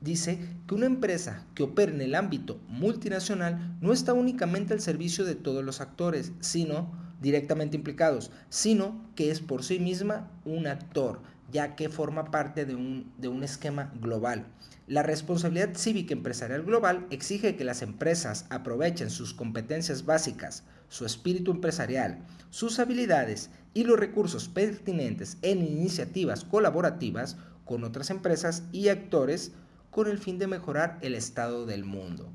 dice 0.00 0.38
que 0.66 0.74
una 0.74 0.86
empresa 0.86 1.46
que 1.54 1.62
opera 1.62 1.92
en 1.92 2.00
el 2.00 2.14
ámbito 2.14 2.60
multinacional 2.68 3.76
no 3.80 3.92
está 3.92 4.12
únicamente 4.12 4.74
al 4.74 4.80
servicio 4.80 5.24
de 5.24 5.34
todos 5.34 5.64
los 5.64 5.80
actores, 5.80 6.32
sino 6.40 6.90
directamente 7.20 7.76
implicados, 7.76 8.30
sino 8.48 9.10
que 9.14 9.30
es 9.30 9.40
por 9.40 9.62
sí 9.62 9.78
misma 9.78 10.30
un 10.44 10.66
actor, 10.66 11.22
ya 11.50 11.76
que 11.76 11.88
forma 11.88 12.30
parte 12.30 12.64
de 12.64 12.74
un, 12.74 13.12
de 13.18 13.28
un 13.28 13.42
esquema 13.42 13.92
global. 14.00 14.46
La 14.86 15.02
responsabilidad 15.02 15.74
cívica 15.76 16.12
empresarial 16.12 16.64
global 16.64 17.06
exige 17.10 17.56
que 17.56 17.64
las 17.64 17.82
empresas 17.82 18.46
aprovechen 18.50 19.10
sus 19.10 19.32
competencias 19.32 20.04
básicas, 20.04 20.64
su 20.88 21.06
espíritu 21.06 21.50
empresarial, 21.50 22.18
sus 22.50 22.78
habilidades 22.78 23.50
y 23.74 23.84
los 23.84 23.98
recursos 23.98 24.48
pertinentes 24.48 25.38
en 25.42 25.62
iniciativas 25.62 26.44
colaborativas 26.44 27.36
con 27.64 27.84
otras 27.84 28.10
empresas 28.10 28.64
y 28.72 28.88
actores 28.88 29.52
con 29.90 30.08
el 30.08 30.18
fin 30.18 30.38
de 30.38 30.46
mejorar 30.46 30.98
el 31.00 31.14
estado 31.14 31.64
del 31.64 31.84
mundo. 31.84 32.28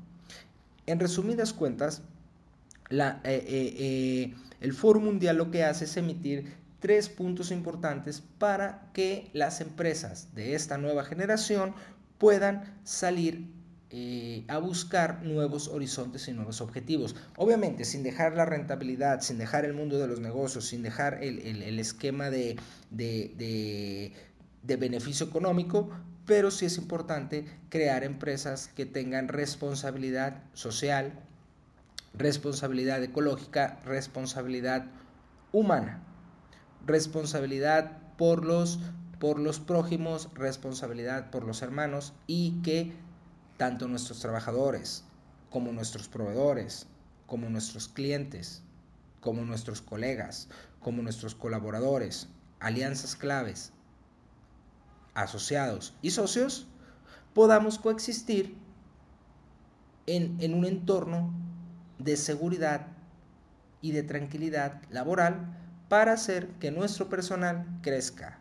En 0.86 0.98
resumidas 0.98 1.52
cuentas, 1.52 2.02
la, 2.88 3.20
eh, 3.24 3.44
eh, 3.46 3.76
eh, 3.78 4.34
el 4.60 4.72
Foro 4.72 5.00
Mundial 5.00 5.36
lo 5.36 5.50
que 5.50 5.64
hace 5.64 5.84
es 5.84 5.96
emitir 5.96 6.54
tres 6.80 7.08
puntos 7.08 7.50
importantes 7.50 8.22
para 8.38 8.90
que 8.92 9.30
las 9.32 9.60
empresas 9.60 10.34
de 10.34 10.54
esta 10.54 10.78
nueva 10.78 11.04
generación 11.04 11.74
puedan 12.18 12.78
salir 12.84 13.58
eh, 13.90 14.44
a 14.48 14.58
buscar 14.58 15.22
nuevos 15.22 15.68
horizontes 15.68 16.28
y 16.28 16.32
nuevos 16.34 16.60
objetivos. 16.60 17.16
Obviamente, 17.36 17.86
sin 17.86 18.02
dejar 18.02 18.36
la 18.36 18.44
rentabilidad, 18.44 19.22
sin 19.22 19.38
dejar 19.38 19.64
el 19.64 19.72
mundo 19.72 19.98
de 19.98 20.06
los 20.06 20.20
negocios, 20.20 20.66
sin 20.66 20.82
dejar 20.82 21.24
el, 21.24 21.78
esquema 21.78 22.28
de, 22.28 22.56
de, 22.90 24.12
beneficio 24.62 25.24
económico, 25.24 25.88
pero 26.26 26.50
sí 26.50 26.66
es 26.66 26.76
importante 26.76 27.46
crear 27.70 28.04
empresas 28.04 28.68
que 28.68 28.84
tengan 28.84 29.28
responsabilidad 29.28 30.42
social, 30.52 31.18
responsabilidad 32.12 33.02
ecológica, 33.02 33.80
responsabilidad 33.86 34.84
humana, 35.50 36.02
responsabilidad 36.86 37.98
por 38.16 38.44
los, 38.44 38.80
por 39.18 39.38
los 39.38 39.60
prójimos, 39.60 40.28
responsabilidad 40.34 41.30
por 41.30 41.44
los 41.44 41.62
hermanos 41.62 42.14
y 42.26 42.60
que 42.62 42.92
tanto 43.56 43.88
nuestros 43.88 44.20
trabajadores 44.20 45.04
como 45.50 45.72
nuestros 45.72 46.08
proveedores, 46.08 46.86
como 47.26 47.48
nuestros 47.48 47.88
clientes, 47.88 48.62
como 49.20 49.44
nuestros 49.44 49.82
colegas, 49.82 50.48
como 50.80 51.02
nuestros 51.02 51.34
colaboradores, 51.34 52.28
alianzas 52.60 53.16
claves, 53.16 53.72
asociados 55.14 55.94
y 56.02 56.10
socios, 56.10 56.66
podamos 57.34 57.78
coexistir 57.78 58.56
en, 60.06 60.36
en 60.40 60.54
un 60.54 60.64
entorno 60.64 61.32
de 61.98 62.16
seguridad 62.16 62.86
y 63.80 63.92
de 63.92 64.02
tranquilidad 64.02 64.82
laboral 64.90 65.56
para 65.88 66.12
hacer 66.12 66.48
que 66.60 66.70
nuestro 66.70 67.08
personal 67.08 67.66
crezca 67.82 68.38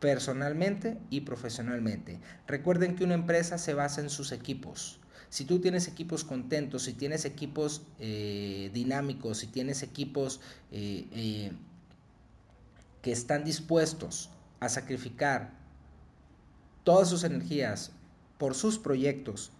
personalmente 0.00 0.98
y 1.10 1.22
profesionalmente. 1.22 2.20
Recuerden 2.46 2.96
que 2.96 3.04
una 3.04 3.14
empresa 3.14 3.58
se 3.58 3.74
basa 3.74 4.00
en 4.00 4.10
sus 4.10 4.32
equipos. 4.32 5.00
Si 5.30 5.44
tú 5.44 5.60
tienes 5.60 5.88
equipos 5.88 6.24
contentos, 6.24 6.82
si 6.82 6.92
tienes 6.92 7.24
equipos 7.24 7.82
eh, 7.98 8.70
dinámicos, 8.72 9.38
si 9.38 9.46
tienes 9.46 9.82
equipos 9.82 10.40
eh, 10.70 11.08
eh, 11.12 11.52
que 13.02 13.12
están 13.12 13.44
dispuestos 13.44 14.30
a 14.60 14.68
sacrificar 14.68 15.52
todas 16.84 17.08
sus 17.08 17.24
energías 17.24 17.92
por 18.38 18.54
sus 18.54 18.78
proyectos 18.78 19.52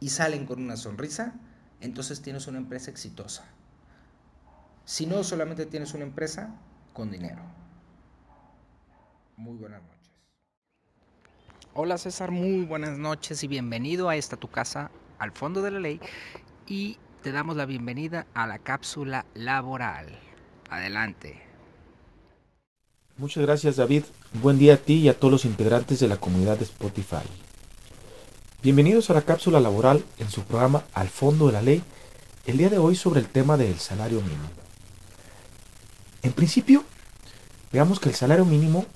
y 0.00 0.10
salen 0.10 0.44
con 0.44 0.60
una 0.60 0.76
sonrisa, 0.76 1.34
entonces 1.80 2.20
tienes 2.20 2.46
una 2.46 2.58
empresa 2.58 2.90
exitosa. 2.90 3.44
Si 4.84 5.06
no, 5.06 5.24
solamente 5.24 5.64
tienes 5.66 5.94
una 5.94 6.04
empresa 6.04 6.54
con 6.92 7.10
dinero. 7.10 7.42
Muy 9.36 9.56
buenas 9.56 9.82
noches. 9.82 9.94
Hola 11.72 11.98
César, 11.98 12.30
muy 12.30 12.64
buenas 12.64 12.98
noches 12.98 13.42
y 13.42 13.48
bienvenido 13.48 14.08
a 14.08 14.16
esta 14.16 14.36
tu 14.36 14.48
casa 14.48 14.90
al 15.18 15.32
fondo 15.32 15.62
de 15.62 15.70
la 15.70 15.80
ley 15.80 16.00
y 16.66 16.98
te 17.22 17.32
damos 17.32 17.56
la 17.56 17.66
bienvenida 17.66 18.26
a 18.34 18.46
la 18.46 18.58
cápsula 18.58 19.24
laboral. 19.34 20.18
Adelante. 20.70 21.42
Muchas 23.16 23.44
gracias 23.44 23.76
David. 23.76 24.04
Buen 24.34 24.58
día 24.58 24.74
a 24.74 24.76
ti 24.76 24.94
y 24.94 25.08
a 25.08 25.18
todos 25.18 25.32
los 25.32 25.44
integrantes 25.46 25.98
de 25.98 26.08
la 26.08 26.18
comunidad 26.18 26.58
de 26.58 26.64
Spotify. 26.64 27.24
Bienvenidos 28.62 29.08
a 29.10 29.14
la 29.14 29.22
cápsula 29.22 29.60
laboral 29.60 30.04
en 30.18 30.30
su 30.30 30.42
programa 30.42 30.84
Al 30.92 31.08
fondo 31.08 31.46
de 31.46 31.52
la 31.52 31.62
ley, 31.62 31.82
el 32.46 32.58
día 32.58 32.68
de 32.68 32.78
hoy 32.78 32.96
sobre 32.96 33.20
el 33.20 33.28
tema 33.28 33.56
del 33.56 33.78
salario 33.78 34.20
mínimo. 34.20 34.63
En 36.24 36.32
principio, 36.32 36.82
veamos 37.70 38.00
que 38.00 38.08
el 38.08 38.14
salario 38.14 38.46
mínimo 38.46 38.86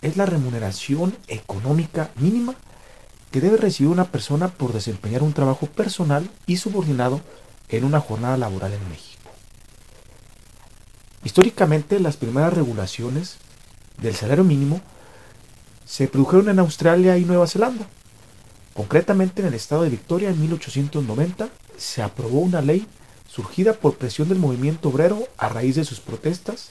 es 0.00 0.16
la 0.16 0.24
remuneración 0.24 1.14
económica 1.28 2.10
mínima 2.16 2.54
que 3.30 3.42
debe 3.42 3.58
recibir 3.58 3.92
una 3.92 4.06
persona 4.06 4.48
por 4.48 4.72
desempeñar 4.72 5.22
un 5.22 5.34
trabajo 5.34 5.66
personal 5.66 6.30
y 6.46 6.56
subordinado 6.56 7.20
en 7.68 7.84
una 7.84 8.00
jornada 8.00 8.38
laboral 8.38 8.72
en 8.72 8.88
México. 8.88 9.30
Históricamente, 11.24 12.00
las 12.00 12.16
primeras 12.16 12.54
regulaciones 12.54 13.36
del 14.00 14.14
salario 14.14 14.44
mínimo 14.44 14.80
se 15.84 16.08
produjeron 16.08 16.48
en 16.48 16.58
Australia 16.58 17.18
y 17.18 17.26
Nueva 17.26 17.46
Zelanda. 17.46 17.86
Concretamente 18.72 19.42
en 19.42 19.48
el 19.48 19.54
estado 19.54 19.82
de 19.82 19.90
Victoria 19.90 20.30
en 20.30 20.40
1890 20.40 21.50
se 21.76 22.02
aprobó 22.02 22.40
una 22.40 22.62
ley 22.62 22.86
surgida 23.26 23.74
por 23.74 23.96
presión 23.96 24.30
del 24.30 24.38
movimiento 24.38 24.88
obrero 24.88 25.28
a 25.36 25.50
raíz 25.50 25.76
de 25.76 25.84
sus 25.84 26.00
protestas 26.00 26.70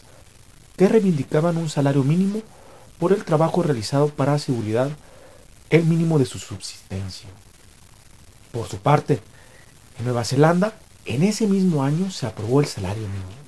que 0.78 0.88
reivindicaban 0.88 1.58
un 1.58 1.70
salario 1.70 2.04
mínimo 2.04 2.42
por 3.00 3.12
el 3.12 3.26
trabajo 3.26 3.64
realizado 3.64 4.10
para 4.10 4.34
asegurar 4.34 4.96
el 5.70 5.84
mínimo 5.84 6.20
de 6.20 6.26
su 6.26 6.40
subsistencia. 6.40 7.28
Por 8.52 8.68
su 8.68 8.78
parte, 8.78 9.20
en 9.98 10.06
Nueva 10.06 10.24
Zelanda, 10.24 10.80
en 11.06 11.24
ese 11.24 11.48
mismo 11.48 11.84
año 11.84 12.12
se 12.12 12.28
aprobó 12.28 12.62
el 12.62 12.68
salario 12.68 13.04
mínimo. 13.04 13.48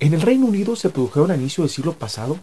En 0.00 0.12
el 0.12 0.20
Reino 0.20 0.46
Unido 0.46 0.76
se 0.76 0.90
produjeron 0.90 1.30
a 1.30 1.36
inicio 1.36 1.64
del 1.64 1.70
siglo 1.70 1.92
pasado 1.94 2.38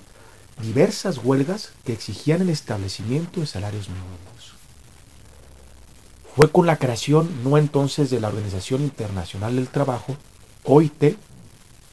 diversas 0.62 1.17
huelgas 1.17 1.71
que 1.84 1.93
exigían 1.93 2.41
el 2.41 2.49
establecimiento 2.49 3.41
de 3.41 3.47
salarios 3.47 3.89
mínimos. 3.89 4.54
Fue 6.36 6.49
con 6.49 6.65
la 6.65 6.78
creación 6.78 7.43
no 7.43 7.58
entonces 7.58 8.10
de 8.10 8.19
la 8.19 8.30
Organización 8.30 8.82
Internacional 8.82 9.56
del 9.56 9.67
Trabajo, 9.67 10.15
OIT, 10.63 11.15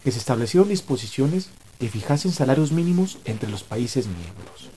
que 0.05 0.11
se 0.11 0.19
establecieron 0.19 0.69
disposiciones 0.69 1.49
que 1.79 1.89
fijasen 1.89 2.33
salarios 2.33 2.73
mínimos 2.73 3.19
entre 3.25 3.51
los 3.51 3.63
países 3.63 4.07
miembros. 4.07 4.71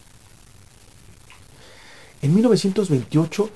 En 2.22 2.34
1928 2.34 3.50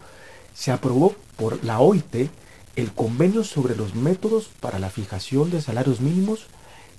se 0.53 0.71
aprobó 0.71 1.15
por 1.38 1.63
la 1.63 1.80
OIT 1.80 2.30
el 2.75 2.91
convenio 2.93 3.43
sobre 3.43 3.75
los 3.75 3.95
métodos 3.95 4.49
para 4.60 4.80
la 4.80 4.89
fijación 4.89 5.49
de 5.49 5.62
salarios 5.62 6.01
mínimos 6.01 6.47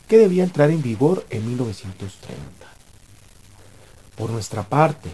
que 0.09 0.19
debía 0.19 0.45
entrar 0.45 0.71
en 0.71 0.83
vigor 0.83 1.27
en 1.31 1.47
1930. 1.47 2.39
Por 4.17 4.31
nuestra 4.31 4.69
parte, 4.69 5.11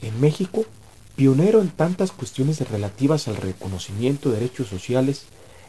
en 0.00 0.20
México, 0.20 0.64
pionero 1.16 1.60
en 1.60 1.70
tantas 1.70 2.12
cuestiones 2.12 2.60
relativas 2.70 3.26
al 3.26 3.36
reconocimiento 3.36 4.30
de 4.30 4.36
derechos 4.36 4.68
sociales 4.68 5.24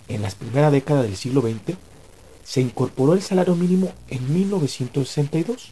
en 0.08 0.22
la 0.22 0.30
primera 0.30 0.70
década 0.70 1.02
del 1.02 1.18
siglo 1.18 1.42
XX, 1.42 1.76
se 2.50 2.62
incorporó 2.62 3.14
el 3.14 3.22
salario 3.22 3.56
mínimo 3.56 3.92
en 4.08 4.34
1962. 4.34 5.70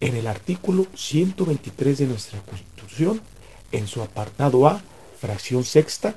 En 0.00 0.14
el 0.14 0.26
artículo 0.26 0.86
123 0.94 1.96
de 1.96 2.06
nuestra 2.06 2.42
Constitución, 2.42 3.22
en 3.72 3.86
su 3.86 4.02
apartado 4.02 4.68
A, 4.68 4.82
fracción 5.18 5.64
sexta, 5.64 6.14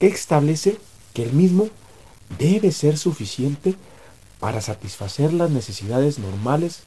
establece 0.00 0.76
que 1.14 1.22
el 1.22 1.32
mismo 1.34 1.68
debe 2.36 2.72
ser 2.72 2.98
suficiente 2.98 3.76
para 4.40 4.60
satisfacer 4.60 5.32
las 5.32 5.50
necesidades 5.50 6.18
normales 6.18 6.80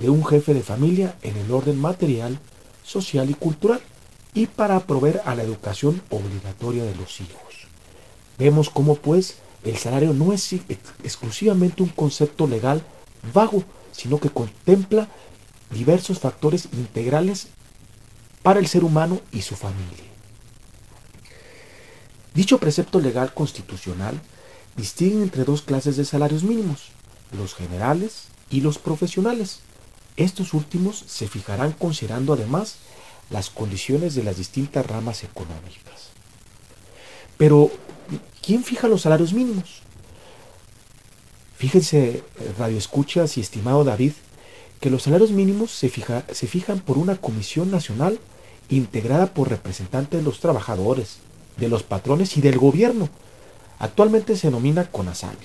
de 0.00 0.10
un 0.10 0.26
jefe 0.26 0.52
de 0.52 0.62
familia 0.62 1.16
en 1.22 1.34
el 1.38 1.50
orden 1.50 1.80
material, 1.80 2.38
social 2.84 3.30
y 3.30 3.34
cultural 3.34 3.80
y 4.34 4.48
para 4.48 4.80
proveer 4.80 5.22
a 5.24 5.34
la 5.34 5.44
educación 5.44 6.02
obligatoria 6.10 6.84
de 6.84 6.94
los 6.94 7.22
hijos. 7.22 7.68
Vemos 8.36 8.68
cómo 8.68 8.96
pues 8.96 9.38
el 9.64 9.76
salario 9.76 10.12
no 10.14 10.32
es 10.32 10.52
exclusivamente 11.02 11.82
un 11.82 11.88
concepto 11.88 12.46
legal 12.46 12.82
vago, 13.34 13.64
sino 13.92 14.18
que 14.18 14.30
contempla 14.30 15.08
diversos 15.70 16.18
factores 16.18 16.68
integrales 16.72 17.48
para 18.42 18.60
el 18.60 18.66
ser 18.66 18.84
humano 18.84 19.20
y 19.32 19.42
su 19.42 19.56
familia. 19.56 20.04
Dicho 22.34 22.58
precepto 22.58 23.00
legal 23.00 23.34
constitucional 23.34 24.20
distingue 24.76 25.24
entre 25.24 25.44
dos 25.44 25.62
clases 25.62 25.96
de 25.96 26.04
salarios 26.04 26.44
mínimos, 26.44 26.90
los 27.32 27.54
generales 27.54 28.28
y 28.48 28.60
los 28.60 28.78
profesionales. 28.78 29.60
Estos 30.16 30.54
últimos 30.54 31.04
se 31.06 31.26
fijarán 31.28 31.72
considerando 31.72 32.32
además 32.32 32.76
las 33.30 33.50
condiciones 33.50 34.14
de 34.14 34.22
las 34.22 34.36
distintas 34.36 34.86
ramas 34.86 35.24
económicas. 35.24 36.10
Pero 37.36 37.70
¿Quién 38.48 38.64
fija 38.64 38.88
los 38.88 39.02
salarios 39.02 39.34
mínimos? 39.34 39.82
Fíjense, 41.58 42.22
Radio 42.58 42.78
Escuchas 42.78 43.36
y 43.36 43.42
estimado 43.42 43.84
David, 43.84 44.12
que 44.80 44.88
los 44.88 45.02
salarios 45.02 45.32
mínimos 45.32 45.70
se, 45.70 45.92
se 46.32 46.46
fijan 46.46 46.80
por 46.80 46.96
una 46.96 47.16
comisión 47.18 47.70
nacional 47.70 48.18
integrada 48.70 49.34
por 49.34 49.50
representantes 49.50 50.20
de 50.20 50.24
los 50.24 50.40
trabajadores, 50.40 51.18
de 51.58 51.68
los 51.68 51.82
patrones 51.82 52.38
y 52.38 52.40
del 52.40 52.56
gobierno. 52.56 53.10
Actualmente 53.78 54.34
se 54.34 54.46
denomina 54.46 54.90
CONASAL. 54.90 55.36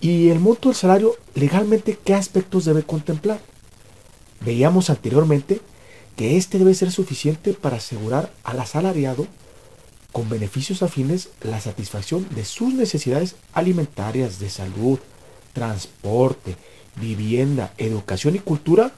¿Y 0.00 0.30
el 0.30 0.40
monto 0.40 0.70
del 0.70 0.76
salario 0.76 1.14
legalmente 1.36 1.96
qué 2.04 2.14
aspectos 2.14 2.64
debe 2.64 2.82
contemplar? 2.82 3.38
Veíamos 4.40 4.90
anteriormente 4.90 5.60
que 6.16 6.36
este 6.38 6.58
debe 6.58 6.74
ser 6.74 6.90
suficiente 6.90 7.52
para 7.54 7.76
asegurar 7.76 8.32
al 8.42 8.58
asalariado 8.58 9.28
con 10.12 10.28
beneficios 10.28 10.82
afines 10.82 11.30
la 11.42 11.60
satisfacción 11.60 12.28
de 12.34 12.44
sus 12.44 12.74
necesidades 12.74 13.36
alimentarias, 13.54 14.38
de 14.38 14.50
salud, 14.50 14.98
transporte, 15.54 16.56
vivienda, 16.96 17.72
educación 17.78 18.36
y 18.36 18.38
cultura, 18.38 18.92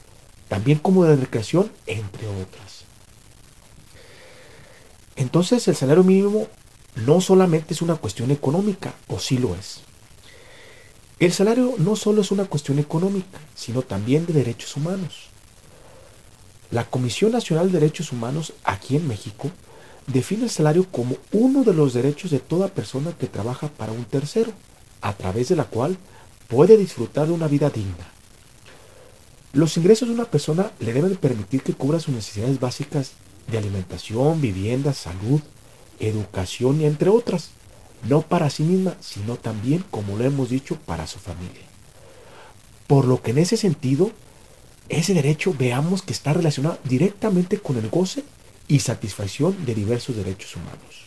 también 0.49 0.79
como 0.79 1.05
de 1.05 1.17
recreación, 1.17 1.71
entre 1.87 2.27
otras. 2.27 2.85
Entonces 5.17 5.67
el 5.69 5.77
salario 5.77 6.05
mínimo 6.05 6.49
no 7.07 7.21
solamente 7.21 7.75
es 7.75 7.83
una 7.83 7.97
cuestión 7.97 8.31
económica, 8.31 8.95
o 9.07 9.19
sí 9.19 9.39
lo 9.39 9.55
es. 9.55 9.81
El 11.21 11.33
salario 11.33 11.75
no 11.79 11.95
solo 11.95 12.23
es 12.23 12.33
una 12.33 12.45
cuestión 12.45 12.81
económica, 12.81 13.39
sino 13.55 13.83
también 13.83 14.27
de 14.27 14.33
derechos 14.33 14.77
humanos. 14.77 15.29
La 16.71 16.85
Comisión 16.85 17.31
Nacional 17.31 17.71
de 17.71 17.79
Derechos 17.79 18.11
Humanos 18.11 18.53
aquí 18.65 18.97
en 18.97 19.07
México 19.07 19.51
define 20.07 20.45
el 20.45 20.51
salario 20.51 20.87
como 20.91 21.17
uno 21.33 21.65
de 21.65 21.75
los 21.75 21.95
derechos 21.95 22.31
de 22.31 22.41
toda 22.41 22.69
persona 22.69 23.13
que 23.13 23.27
trabaja 23.27 23.69
para 23.69 23.93
un 23.93 24.05
tercero, 24.05 24.53
a 25.01 25.13
través 25.13 25.49
de 25.49 25.57
la 25.57 25.65
cual 25.65 25.97
puede 26.49 26.77
disfrutar 26.77 27.27
de 27.27 27.33
una 27.33 27.49
vida 27.49 27.71
digna. 27.71 28.09
Los 29.53 29.77
ingresos 29.77 30.09
de 30.09 30.15
una 30.15 30.25
persona 30.25 30.73
le 30.81 30.93
deben 30.93 31.17
permitir 31.17 31.63
que 31.63 31.75
cubra 31.75 32.01
sus 32.01 32.15
necesidades 32.15 32.59
básicas 32.59 33.13
de 33.51 33.59
alimentación, 33.59 34.41
vivienda, 34.41 34.93
salud, 34.93 35.41
educación 36.01 36.81
y 36.81 36.87
entre 36.87 37.09
otras, 37.09 37.51
no 38.09 38.23
para 38.23 38.51
sí 38.51 38.63
misma, 38.63 38.97
sino 39.01 39.37
también, 39.37 39.85
como 39.91 40.17
lo 40.17 40.25
hemos 40.25 40.51
dicho, 40.51 40.77
para 40.85 41.07
su 41.07 41.19
familia. 41.19 41.63
Por 42.87 43.07
lo 43.07 43.23
que 43.23 43.31
en 43.31 43.39
ese 43.39 43.57
sentido, 43.57 44.11
ese 44.89 45.15
derecho 45.15 45.55
veamos 45.57 46.03
que 46.03 46.13
está 46.13 46.33
relacionado 46.33 46.79
directamente 46.85 47.59
con 47.59 47.77
el 47.77 47.89
goce 47.89 48.25
y 48.69 48.81
satisfacción 48.81 49.65
de 49.65 49.75
diversos 49.75 50.17
derechos 50.17 50.57
humanos. 50.57 51.05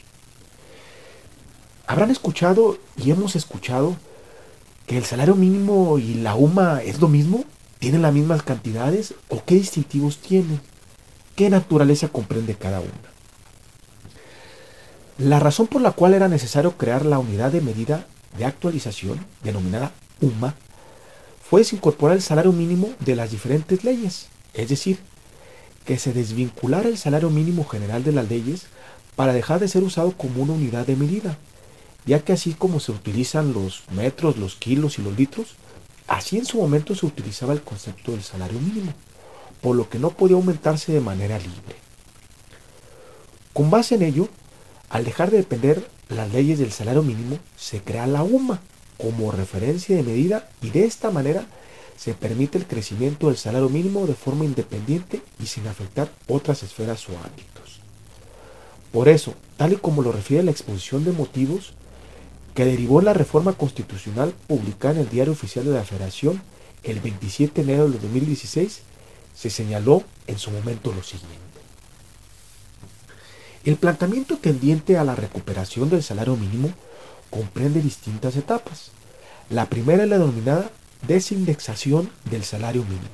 Habrán 1.87 2.11
escuchado 2.11 2.77
y 2.97 3.11
hemos 3.11 3.35
escuchado 3.35 3.95
que 4.85 4.97
el 4.97 5.05
salario 5.05 5.35
mínimo 5.35 5.99
y 5.99 6.15
la 6.15 6.35
UMA 6.35 6.81
es 6.83 6.99
lo 6.99 7.07
mismo, 7.07 7.45
tienen 7.79 8.01
las 8.01 8.13
mismas 8.13 8.43
cantidades 8.43 9.13
o 9.29 9.43
qué 9.43 9.55
distintivos 9.55 10.17
tienen, 10.17 10.59
qué 11.35 11.49
naturaleza 11.49 12.09
comprende 12.09 12.55
cada 12.55 12.79
una. 12.79 12.91
La 15.17 15.39
razón 15.39 15.67
por 15.67 15.81
la 15.81 15.91
cual 15.91 16.13
era 16.13 16.27
necesario 16.27 16.77
crear 16.77 17.05
la 17.05 17.19
unidad 17.19 17.51
de 17.51 17.61
medida 17.61 18.05
de 18.37 18.45
actualización, 18.45 19.25
denominada 19.43 19.91
UMA, 20.21 20.55
fue 21.49 21.63
incorporar 21.71 22.17
el 22.17 22.21
salario 22.21 22.51
mínimo 22.51 22.89
de 22.99 23.15
las 23.15 23.31
diferentes 23.31 23.83
leyes, 23.83 24.27
es 24.53 24.69
decir, 24.69 24.99
que 25.87 25.97
se 25.97 26.11
desvinculara 26.11 26.89
el 26.89 26.97
salario 26.97 27.29
mínimo 27.29 27.65
general 27.65 28.03
de 28.03 28.11
las 28.11 28.29
leyes 28.29 28.67
para 29.15 29.31
dejar 29.31 29.61
de 29.61 29.69
ser 29.69 29.83
usado 29.83 30.11
como 30.11 30.43
una 30.43 30.51
unidad 30.51 30.85
de 30.85 30.97
medida, 30.97 31.37
ya 32.05 32.19
que 32.19 32.33
así 32.33 32.53
como 32.53 32.81
se 32.81 32.91
utilizan 32.91 33.53
los 33.53 33.83
metros, 33.91 34.37
los 34.37 34.55
kilos 34.55 34.99
y 34.99 35.01
los 35.01 35.17
litros, 35.17 35.55
así 36.05 36.37
en 36.37 36.45
su 36.45 36.57
momento 36.57 36.93
se 36.93 37.05
utilizaba 37.05 37.53
el 37.53 37.61
concepto 37.61 38.11
del 38.11 38.21
salario 38.21 38.59
mínimo, 38.59 38.93
por 39.61 39.77
lo 39.77 39.89
que 39.89 39.97
no 39.97 40.09
podía 40.09 40.35
aumentarse 40.35 40.91
de 40.91 40.99
manera 40.99 41.37
libre. 41.37 41.77
Con 43.53 43.69
base 43.69 43.95
en 43.95 44.01
ello, 44.01 44.27
al 44.89 45.05
dejar 45.05 45.31
de 45.31 45.37
depender 45.37 45.89
las 46.09 46.33
leyes 46.33 46.59
del 46.59 46.73
salario 46.73 47.01
mínimo, 47.01 47.39
se 47.55 47.81
crea 47.81 48.07
la 48.07 48.23
UMA 48.23 48.59
como 48.97 49.31
referencia 49.31 49.95
de 49.95 50.03
medida 50.03 50.49
y 50.61 50.69
de 50.69 50.83
esta 50.83 51.11
manera 51.11 51.45
se 51.97 52.13
permite 52.13 52.57
el 52.57 52.67
crecimiento 52.67 53.27
del 53.27 53.37
salario 53.37 53.69
mínimo 53.69 54.05
de 54.05 54.13
forma 54.13 54.45
independiente 54.45 55.21
y 55.41 55.47
sin 55.47 55.67
afectar 55.67 56.09
otras 56.27 56.63
esferas 56.63 57.09
o 57.09 57.17
ámbitos. 57.17 57.81
Por 58.91 59.09
eso, 59.09 59.33
tal 59.57 59.73
y 59.73 59.77
como 59.77 60.03
lo 60.03 60.11
refiere 60.11 60.43
la 60.43 60.51
exposición 60.51 61.03
de 61.03 61.11
motivos 61.11 61.73
que 62.53 62.65
derivó 62.65 62.99
en 62.99 63.05
la 63.05 63.13
reforma 63.13 63.53
constitucional 63.53 64.33
publicada 64.47 64.95
en 64.95 65.01
el 65.01 65.09
Diario 65.09 65.33
Oficial 65.33 65.65
de 65.65 65.71
la 65.71 65.83
Federación 65.83 66.41
el 66.83 66.99
27 66.99 67.63
de 67.63 67.73
enero 67.73 67.89
de 67.89 67.99
2016, 67.99 68.81
se 69.35 69.49
señaló 69.49 70.03
en 70.27 70.37
su 70.37 70.51
momento 70.51 70.93
lo 70.93 71.03
siguiente. 71.03 71.35
El 73.65 73.75
planteamiento 73.75 74.37
tendiente 74.37 74.97
a 74.97 75.03
la 75.03 75.15
recuperación 75.15 75.89
del 75.89 76.01
salario 76.01 76.37
mínimo 76.37 76.71
comprende 77.29 77.81
distintas 77.81 78.35
etapas. 78.37 78.91
La 79.49 79.67
primera 79.67 80.03
es 80.03 80.09
la 80.09 80.17
denominada 80.17 80.71
desindexación 81.05 82.09
del 82.29 82.43
salario 82.43 82.83
mínimo, 82.83 83.07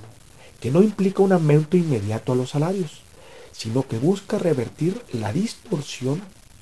que 0.60 0.72
no 0.72 0.82
implica 0.82 1.24
un 1.24 1.32
aumento 1.32 1.78
inmediato 1.78 2.32
a 2.32 2.36
los 2.36 2.52
salarios, 2.52 3.02
sino 3.52 3.88
que 3.88 3.98
busca 3.98 4.38
revertir 4.38 5.02
la 5.12 5.34
distorsión 5.34 6.22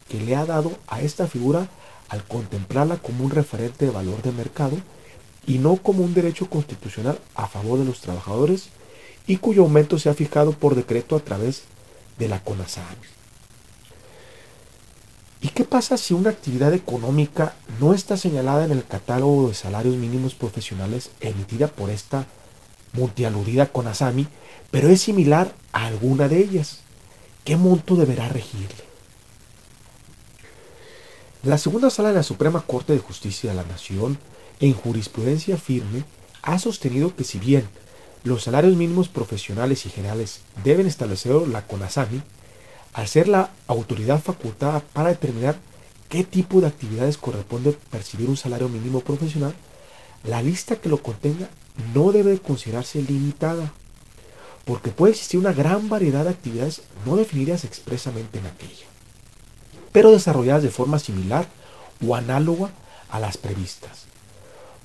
que 0.09 0.19
le 0.19 0.35
ha 0.35 0.45
dado 0.45 0.77
a 0.87 1.01
esta 1.01 1.27
figura 1.27 1.69
al 2.09 2.23
contemplarla 2.25 2.97
como 2.97 3.23
un 3.23 3.31
referente 3.31 3.85
de 3.85 3.91
valor 3.91 4.21
de 4.21 4.31
mercado 4.31 4.77
y 5.47 5.57
no 5.57 5.77
como 5.77 6.03
un 6.03 6.13
derecho 6.13 6.49
constitucional 6.49 7.19
a 7.35 7.47
favor 7.47 7.79
de 7.79 7.85
los 7.85 8.01
trabajadores 8.01 8.69
y 9.27 9.37
cuyo 9.37 9.63
aumento 9.63 9.97
se 9.97 10.09
ha 10.09 10.13
fijado 10.13 10.51
por 10.51 10.75
decreto 10.75 11.15
a 11.15 11.19
través 11.19 11.63
de 12.19 12.27
la 12.27 12.43
CONASAM. 12.43 12.83
¿Y 15.41 15.49
qué 15.49 15.63
pasa 15.63 15.97
si 15.97 16.13
una 16.13 16.29
actividad 16.29 16.71
económica 16.73 17.55
no 17.79 17.95
está 17.95 18.15
señalada 18.15 18.63
en 18.63 18.71
el 18.71 18.85
catálogo 18.85 19.47
de 19.47 19.55
salarios 19.55 19.95
mínimos 19.95 20.35
profesionales 20.35 21.09
emitida 21.19 21.67
por 21.67 21.89
esta 21.89 22.27
multialudida 22.93 23.71
CONASAMI, 23.71 24.27
pero 24.69 24.89
es 24.89 25.01
similar 25.01 25.53
a 25.73 25.87
alguna 25.87 26.27
de 26.27 26.37
ellas? 26.37 26.81
¿Qué 27.43 27.57
monto 27.57 27.95
deberá 27.95 28.29
regirle? 28.29 28.91
La 31.43 31.57
segunda 31.57 31.89
sala 31.89 32.09
de 32.09 32.15
la 32.15 32.23
Suprema 32.23 32.61
Corte 32.61 32.93
de 32.93 32.99
Justicia 32.99 33.49
de 33.49 33.55
la 33.55 33.63
Nación, 33.63 34.19
en 34.59 34.73
jurisprudencia 34.73 35.57
firme, 35.57 36.03
ha 36.43 36.59
sostenido 36.59 37.15
que 37.15 37.23
si 37.23 37.39
bien 37.39 37.67
los 38.23 38.43
salarios 38.43 38.75
mínimos 38.75 39.09
profesionales 39.09 39.87
y 39.87 39.89
generales 39.89 40.41
deben 40.63 40.85
establecer 40.85 41.31
la 41.47 41.65
CONASAMI, 41.65 42.21
al 42.93 43.07
ser 43.07 43.27
la 43.27 43.51
autoridad 43.67 44.21
facultada 44.21 44.81
para 44.81 45.09
determinar 45.09 45.57
qué 46.09 46.23
tipo 46.23 46.59
de 46.59 46.67
actividades 46.67 47.17
corresponde 47.17 47.77
percibir 47.89 48.29
un 48.29 48.37
salario 48.37 48.67
mínimo 48.67 48.99
profesional, 48.99 49.55
la 50.23 50.41
lista 50.41 50.75
que 50.75 50.89
lo 50.89 51.01
contenga 51.01 51.49
no 51.93 52.11
debe 52.11 52.37
considerarse 52.39 53.01
limitada, 53.01 53.71
porque 54.65 54.91
puede 54.91 55.13
existir 55.13 55.39
una 55.39 55.53
gran 55.53 55.89
variedad 55.89 56.25
de 56.25 56.31
actividades 56.31 56.81
no 57.05 57.15
definidas 57.15 57.63
expresamente 57.63 58.39
en 58.39 58.45
aquella, 58.45 58.85
pero 59.91 60.11
desarrolladas 60.11 60.63
de 60.63 60.69
forma 60.69 60.99
similar 60.99 61.47
o 62.05 62.15
análoga 62.15 62.71
a 63.09 63.19
las 63.19 63.37
previstas. 63.37 64.05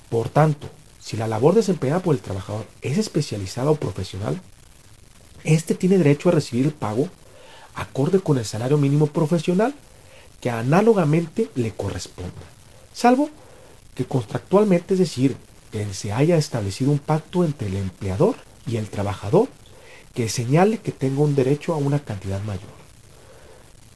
Por 0.09 0.29
tanto, 0.29 0.69
si 0.99 1.17
la 1.17 1.27
labor 1.27 1.55
desempeñada 1.55 2.01
por 2.01 2.15
el 2.15 2.21
trabajador 2.21 2.65
es 2.81 2.97
especializada 2.97 3.69
o 3.69 3.75
profesional, 3.75 4.41
éste 5.43 5.75
tiene 5.75 5.97
derecho 5.97 6.29
a 6.29 6.33
recibir 6.33 6.65
el 6.65 6.73
pago 6.73 7.09
acorde 7.77 8.19
con 8.19 8.37
el 8.37 8.45
salario 8.45 8.77
mínimo 8.77 9.07
profesional 9.07 9.73
que 10.41 10.49
análogamente 10.49 11.49
le 11.55 11.71
corresponda, 11.71 12.31
salvo 12.93 13.29
que 13.95 14.05
contractualmente, 14.05 14.93
es 14.93 14.99
decir, 14.99 15.35
que 15.71 15.93
se 15.93 16.11
haya 16.11 16.37
establecido 16.37 16.91
un 16.91 16.99
pacto 16.99 17.43
entre 17.43 17.67
el 17.67 17.77
empleador 17.77 18.35
y 18.67 18.77
el 18.77 18.89
trabajador 18.89 19.47
que 20.13 20.29
señale 20.29 20.79
que 20.79 20.91
tenga 20.91 21.21
un 21.21 21.35
derecho 21.35 21.73
a 21.73 21.77
una 21.77 21.99
cantidad 21.99 22.41
mayor. 22.43 22.77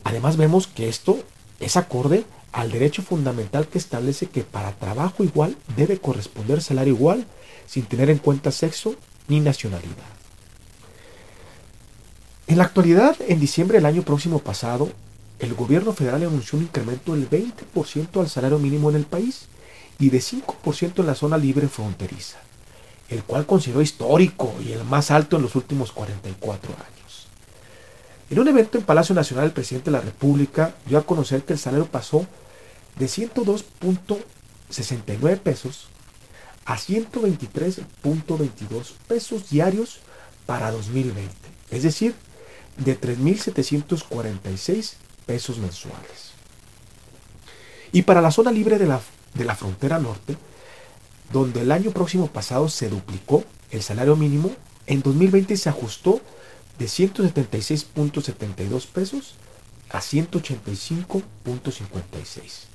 Además 0.04 0.38
vemos 0.38 0.68
que 0.68 0.90
esto 0.90 1.20
es 1.60 1.78
acorde 1.78 2.26
al 2.52 2.72
derecho 2.72 3.02
fundamental 3.02 3.68
que 3.68 3.78
establece 3.78 4.28
que 4.28 4.44
para 4.44 4.74
trabajo 4.74 5.24
igual 5.24 5.56
debe 5.76 6.00
corresponder 6.00 6.62
salario 6.62 6.94
igual 6.94 7.26
sin 7.68 7.86
tener 7.86 8.10
en 8.10 8.18
cuenta 8.18 8.52
sexo 8.52 8.96
ni 9.28 9.40
nacionalidad. 9.40 10.21
En 12.52 12.58
la 12.58 12.66
actualidad, 12.66 13.16
en 13.30 13.40
diciembre 13.40 13.78
del 13.78 13.86
año 13.86 14.02
próximo 14.02 14.40
pasado, 14.40 14.92
el 15.40 15.54
gobierno 15.54 15.94
federal 15.94 16.24
anunció 16.24 16.60
un 16.60 16.66
incremento 16.66 17.16
del 17.16 17.30
20% 17.30 18.20
al 18.20 18.28
salario 18.28 18.60
mínimo 18.60 18.90
en 18.90 18.98
el 18.98 19.06
país 19.06 19.46
y 20.00 20.10
de 20.10 20.20
5% 20.20 21.00
en 21.00 21.06
la 21.06 21.16
zona 21.16 21.38
libre 21.38 21.70
fronteriza, 21.70 22.40
el 23.08 23.24
cual 23.24 23.46
consideró 23.46 23.82
histórico 23.82 24.54
y 24.62 24.74
el 24.74 24.84
más 24.84 25.12
alto 25.12 25.38
en 25.38 25.44
los 25.44 25.56
últimos 25.56 25.94
44 25.94 26.74
años. 26.74 27.28
En 28.30 28.38
un 28.38 28.50
evento 28.50 28.78
en 28.78 28.84
Palacio 28.84 29.16
Nacional, 29.16 29.46
el 29.46 29.54
presidente 29.54 29.90
de 29.90 29.96
la 29.96 30.04
República 30.04 30.76
dio 30.86 30.98
a 30.98 31.06
conocer 31.06 31.46
que 31.46 31.54
el 31.54 31.60
salario 31.60 31.86
pasó 31.86 32.28
de 33.00 33.06
102.69 33.06 35.40
pesos 35.40 35.88
a 36.66 36.76
123.22 36.76 38.92
pesos 39.08 39.50
diarios 39.50 40.02
para 40.46 40.70
2020, 40.72 41.32
es 41.72 41.84
decir, 41.84 42.14
de 42.84 43.00
3.746 43.00 44.96
pesos 45.26 45.58
mensuales. 45.60 46.32
Y 47.92 48.04
para 48.04 48.22
la 48.22 48.30
zona 48.32 48.52
libre 48.52 48.78
de 48.78 48.86
la, 48.88 49.02
de 49.34 49.44
la 49.46 49.56
frontera 49.56 49.98
norte, 50.00 50.38
donde 51.32 51.62
el 51.62 51.72
año 51.72 51.92
próximo 51.92 52.28
pasado 52.28 52.68
se 52.70 52.90
duplicó 52.90 53.44
el 53.72 53.82
salario 53.82 54.16
mínimo, 54.16 54.52
en 54.88 55.02
2020 55.02 55.58
se 55.58 55.70
ajustó 55.70 56.22
de 56.80 56.86
176.72 56.86 58.88
pesos 58.88 59.36
a 59.90 60.00
185.56, 60.00 62.66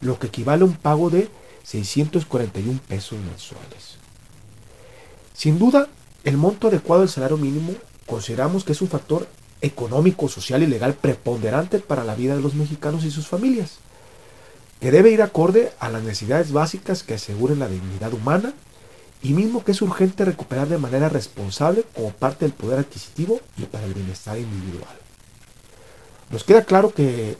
lo 0.00 0.18
que 0.18 0.26
equivale 0.26 0.62
a 0.62 0.66
un 0.66 0.76
pago 0.76 1.10
de 1.10 1.28
641 1.62 2.80
pesos 2.86 3.18
mensuales. 3.20 3.98
Sin 5.32 5.58
duda, 5.58 5.88
el 6.24 6.36
monto 6.36 6.68
adecuado 6.68 7.00
del 7.02 7.10
salario 7.10 7.38
mínimo 7.38 7.74
consideramos 8.06 8.64
que 8.64 8.72
es 8.72 8.82
un 8.82 8.88
factor 8.88 9.26
económico, 9.64 10.28
social 10.28 10.62
y 10.62 10.66
legal 10.66 10.94
preponderante 10.94 11.78
para 11.78 12.04
la 12.04 12.14
vida 12.14 12.36
de 12.36 12.42
los 12.42 12.54
mexicanos 12.54 13.04
y 13.04 13.10
sus 13.10 13.26
familias, 13.26 13.78
que 14.80 14.90
debe 14.90 15.10
ir 15.10 15.22
acorde 15.22 15.72
a 15.78 15.88
las 15.88 16.02
necesidades 16.02 16.52
básicas 16.52 17.02
que 17.02 17.14
aseguren 17.14 17.58
la 17.58 17.68
dignidad 17.68 18.12
humana 18.12 18.52
y 19.22 19.32
mismo 19.32 19.64
que 19.64 19.72
es 19.72 19.80
urgente 19.80 20.24
recuperar 20.26 20.68
de 20.68 20.76
manera 20.76 21.08
responsable 21.08 21.84
como 21.94 22.10
parte 22.10 22.44
del 22.44 22.52
poder 22.52 22.80
adquisitivo 22.80 23.40
y 23.56 23.62
para 23.62 23.86
el 23.86 23.94
bienestar 23.94 24.38
individual. 24.38 24.96
Nos 26.30 26.44
queda 26.44 26.64
claro 26.64 26.92
que 26.92 27.38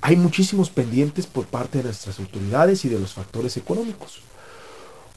hay 0.00 0.14
muchísimos 0.14 0.70
pendientes 0.70 1.26
por 1.26 1.46
parte 1.46 1.78
de 1.78 1.84
nuestras 1.84 2.20
autoridades 2.20 2.84
y 2.84 2.88
de 2.88 3.00
los 3.00 3.14
factores 3.14 3.56
económicos, 3.56 4.20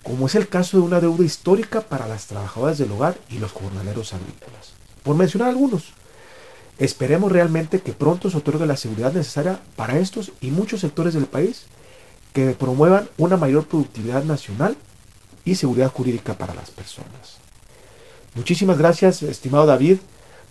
como 0.01 0.25
es 0.25 0.33
el 0.33 0.47
caso 0.47 0.77
de 0.77 0.83
una 0.83 0.99
deuda 0.99 1.23
histórica 1.23 1.81
para 1.81 2.07
las 2.07 2.25
trabajadoras 2.25 2.79
del 2.79 2.91
hogar 2.91 3.19
y 3.29 3.37
los 3.37 3.51
jornaleros 3.51 4.13
agrícolas, 4.13 4.73
por 5.03 5.15
mencionar 5.15 5.49
algunos. 5.49 5.98
Esperemos 6.79 7.31
realmente 7.31 7.81
que 7.81 7.91
pronto 7.91 8.29
se 8.29 8.37
otorgue 8.37 8.65
la 8.65 8.77
seguridad 8.77 9.11
necesaria 9.11 9.59
para 9.75 9.99
estos 9.99 10.31
y 10.39 10.49
muchos 10.49 10.79
sectores 10.79 11.13
del 11.13 11.25
país 11.25 11.65
que 12.33 12.51
promuevan 12.51 13.09
una 13.17 13.35
mayor 13.35 13.65
productividad 13.67 14.23
nacional 14.23 14.77
y 15.43 15.55
seguridad 15.55 15.91
jurídica 15.91 16.37
para 16.37 16.55
las 16.55 16.71
personas. 16.71 17.37
Muchísimas 18.33 18.77
gracias, 18.77 19.23
estimado 19.23 19.65
David, 19.65 19.97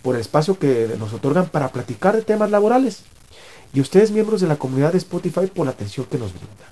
por 0.03 0.15
el 0.15 0.21
espacio 0.21 0.59
que 0.59 0.95
nos 0.99 1.13
otorgan 1.13 1.47
para 1.49 1.69
platicar 1.69 2.15
de 2.15 2.21
temas 2.21 2.51
laborales 2.51 3.03
y 3.73 3.81
ustedes 3.81 4.11
miembros 4.11 4.41
de 4.41 4.47
la 4.47 4.57
comunidad 4.57 4.91
de 4.91 4.99
Spotify 4.99 5.47
por 5.47 5.65
la 5.65 5.71
atención 5.71 6.05
que 6.05 6.19
nos 6.19 6.31
brinda. 6.31 6.69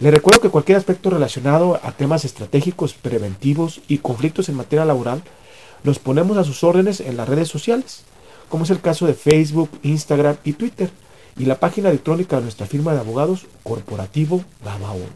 Les 0.00 0.12
recuerdo 0.12 0.40
que 0.40 0.50
cualquier 0.50 0.78
aspecto 0.78 1.10
relacionado 1.10 1.80
a 1.82 1.92
temas 1.92 2.24
estratégicos, 2.24 2.94
preventivos 2.94 3.82
y 3.88 3.98
conflictos 3.98 4.48
en 4.48 4.56
materia 4.56 4.84
laboral 4.84 5.22
los 5.82 5.98
ponemos 5.98 6.38
a 6.38 6.44
sus 6.44 6.64
órdenes 6.64 7.00
en 7.00 7.16
las 7.16 7.28
redes 7.28 7.48
sociales, 7.48 8.04
como 8.48 8.64
es 8.64 8.70
el 8.70 8.80
caso 8.80 9.06
de 9.06 9.14
Facebook, 9.14 9.70
Instagram 9.82 10.36
y 10.44 10.52
Twitter, 10.54 10.90
y 11.36 11.46
la 11.46 11.58
página 11.58 11.88
electrónica 11.88 12.36
de 12.36 12.42
nuestra 12.42 12.66
firma 12.66 12.92
de 12.92 13.00
abogados 13.00 13.46
Corporativo 13.62 14.44
Gabaón. 14.64 15.08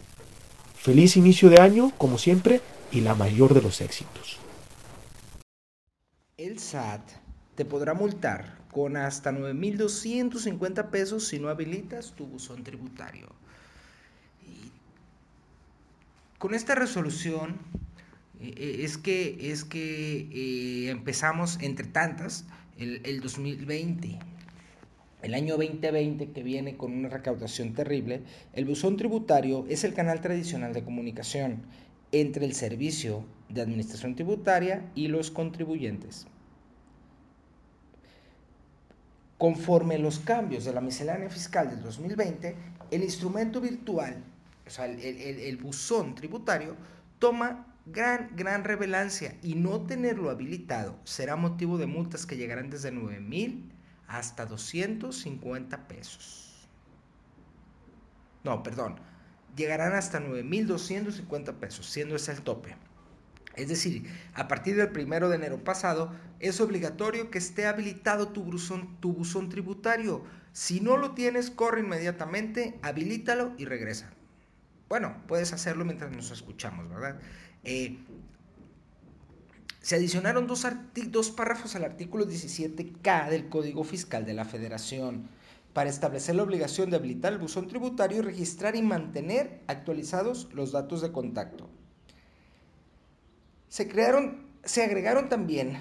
Feliz 0.74 1.16
inicio 1.16 1.50
de 1.50 1.60
año, 1.60 1.92
como 1.98 2.18
siempre, 2.18 2.60
y 2.90 3.00
la 3.00 3.14
mayor 3.14 3.54
de 3.54 3.62
los 3.62 3.80
éxitos. 3.80 4.38
El 6.36 6.58
SAT 6.58 7.02
te 7.54 7.64
podrá 7.64 7.94
multar 7.94 8.58
con 8.72 8.96
hasta 8.96 9.32
9.250 9.32 10.90
pesos 10.90 11.26
si 11.26 11.38
no 11.38 11.48
habilitas 11.48 12.12
tu 12.12 12.26
buzón 12.26 12.64
tributario. 12.64 13.28
con 16.38 16.54
esta 16.54 16.74
resolución 16.74 17.56
eh, 18.40 18.54
eh, 18.56 18.76
es 18.84 18.96
que, 18.96 19.50
es 19.50 19.64
que 19.64 20.28
eh, 20.32 20.90
empezamos, 20.90 21.58
entre 21.60 21.86
tantas, 21.86 22.44
el, 22.78 23.00
el 23.04 23.20
2020. 23.20 24.18
El 25.22 25.34
año 25.34 25.56
2020 25.56 26.30
que 26.30 26.42
viene 26.42 26.76
con 26.76 26.92
una 26.92 27.08
recaudación 27.08 27.74
terrible, 27.74 28.22
el 28.52 28.64
buzón 28.64 28.96
tributario 28.96 29.66
es 29.68 29.82
el 29.84 29.94
canal 29.94 30.20
tradicional 30.20 30.72
de 30.72 30.84
comunicación 30.84 31.62
entre 32.12 32.46
el 32.46 32.54
servicio 32.54 33.24
de 33.48 33.62
administración 33.62 34.14
tributaria 34.14 34.90
y 34.94 35.08
los 35.08 35.30
contribuyentes. 35.30 36.26
Conforme 39.38 39.98
los 39.98 40.20
cambios 40.20 40.64
de 40.64 40.72
la 40.72 40.80
miscelánea 40.80 41.30
fiscal 41.30 41.70
del 41.70 41.82
2020, 41.82 42.54
el 42.90 43.02
instrumento 43.02 43.60
virtual, 43.60 44.22
o 44.66 44.70
sea, 44.70 44.86
el, 44.86 45.00
el, 45.00 45.40
el 45.40 45.56
buzón 45.56 46.14
tributario, 46.14 46.76
toma 47.18 47.67
gran, 47.92 48.30
gran 48.36 48.64
revelancia 48.64 49.36
y 49.42 49.54
no 49.54 49.82
tenerlo 49.82 50.30
habilitado 50.30 50.98
será 51.04 51.36
motivo 51.36 51.78
de 51.78 51.86
multas 51.86 52.26
que 52.26 52.36
llegarán 52.36 52.70
desde 52.70 52.90
9 52.90 53.20
mil 53.20 53.72
hasta 54.06 54.46
250 54.46 55.88
pesos. 55.88 56.68
No, 58.44 58.62
perdón, 58.62 58.96
llegarán 59.56 59.94
hasta 59.94 60.20
9.250 60.20 61.54
pesos, 61.54 61.86
siendo 61.86 62.16
ese 62.16 62.32
el 62.32 62.42
tope. 62.42 62.76
Es 63.56 63.68
decir, 63.68 64.08
a 64.34 64.46
partir 64.46 64.76
del 64.76 64.90
primero 64.90 65.28
de 65.28 65.36
enero 65.36 65.64
pasado, 65.64 66.14
es 66.38 66.60
obligatorio 66.60 67.30
que 67.30 67.38
esté 67.38 67.66
habilitado 67.66 68.28
tu 68.28 68.44
buzón, 68.44 68.96
tu 69.00 69.12
buzón 69.12 69.48
tributario. 69.48 70.24
Si 70.52 70.80
no 70.80 70.96
lo 70.96 71.12
tienes, 71.12 71.50
corre 71.50 71.80
inmediatamente, 71.80 72.78
habilítalo 72.82 73.52
y 73.58 73.64
regresa. 73.64 74.10
Bueno, 74.88 75.16
puedes 75.26 75.52
hacerlo 75.52 75.84
mientras 75.84 76.12
nos 76.12 76.30
escuchamos, 76.30 76.88
¿verdad? 76.88 77.20
Eh, 77.64 77.98
se 79.88 79.96
adicionaron 79.96 80.46
dos, 80.46 81.30
párrafos 81.30 81.74
al 81.74 81.84
artículo 81.84 82.26
17K 82.26 83.30
del 83.30 83.48
Código 83.48 83.84
Fiscal 83.84 84.26
de 84.26 84.34
la 84.34 84.44
Federación 84.44 85.30
para 85.72 85.88
establecer 85.88 86.34
la 86.34 86.42
obligación 86.42 86.90
de 86.90 86.96
habilitar 86.96 87.32
el 87.32 87.38
buzón 87.38 87.68
tributario 87.68 88.18
y 88.18 88.20
registrar 88.20 88.76
y 88.76 88.82
mantener 88.82 89.60
actualizados 89.66 90.48
los 90.52 90.72
datos 90.72 91.00
de 91.00 91.10
contacto. 91.10 91.70
Se, 93.68 93.88
crearon, 93.88 94.46
se 94.62 94.82
agregaron 94.82 95.30
también 95.30 95.76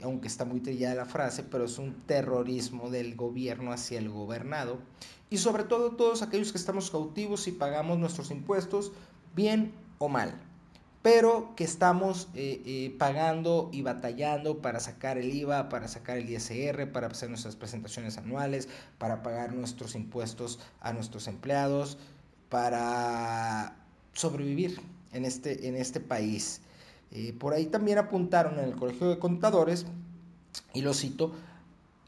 aunque 0.02 0.28
está 0.28 0.44
muy 0.44 0.60
trillada 0.60 0.94
la 0.94 1.04
frase, 1.04 1.42
pero 1.42 1.64
es 1.64 1.78
un 1.78 1.94
terrorismo 2.06 2.90
del 2.90 3.14
gobierno 3.14 3.72
hacia 3.72 3.98
el 3.98 4.08
gobernado. 4.10 4.78
Y 5.30 5.38
sobre 5.38 5.64
todo 5.64 5.92
todos 5.92 6.22
aquellos 6.22 6.52
que 6.52 6.58
estamos 6.58 6.90
cautivos 6.90 7.46
y 7.48 7.52
pagamos 7.52 7.98
nuestros 7.98 8.30
impuestos, 8.30 8.92
bien 9.34 9.72
o 9.98 10.08
mal, 10.08 10.38
pero 11.02 11.54
que 11.56 11.64
estamos 11.64 12.28
eh, 12.34 12.62
eh, 12.64 12.94
pagando 12.96 13.68
y 13.72 13.82
batallando 13.82 14.62
para 14.62 14.78
sacar 14.78 15.18
el 15.18 15.34
IVA, 15.34 15.68
para 15.68 15.88
sacar 15.88 16.16
el 16.16 16.30
ISR, 16.30 16.90
para 16.92 17.08
hacer 17.08 17.28
nuestras 17.28 17.56
presentaciones 17.56 18.18
anuales, 18.18 18.68
para 18.98 19.22
pagar 19.22 19.52
nuestros 19.52 19.96
impuestos 19.96 20.60
a 20.80 20.92
nuestros 20.92 21.26
empleados, 21.26 21.98
para 22.48 23.76
sobrevivir 24.12 24.80
en 25.12 25.24
este, 25.24 25.66
en 25.66 25.74
este 25.74 25.98
país. 25.98 26.60
Eh, 27.10 27.32
por 27.32 27.52
ahí 27.52 27.66
también 27.66 27.98
apuntaron 27.98 28.58
en 28.60 28.64
el 28.66 28.76
Colegio 28.76 29.08
de 29.08 29.18
Contadores, 29.18 29.86
y 30.72 30.82
lo 30.82 30.94
cito, 30.94 31.34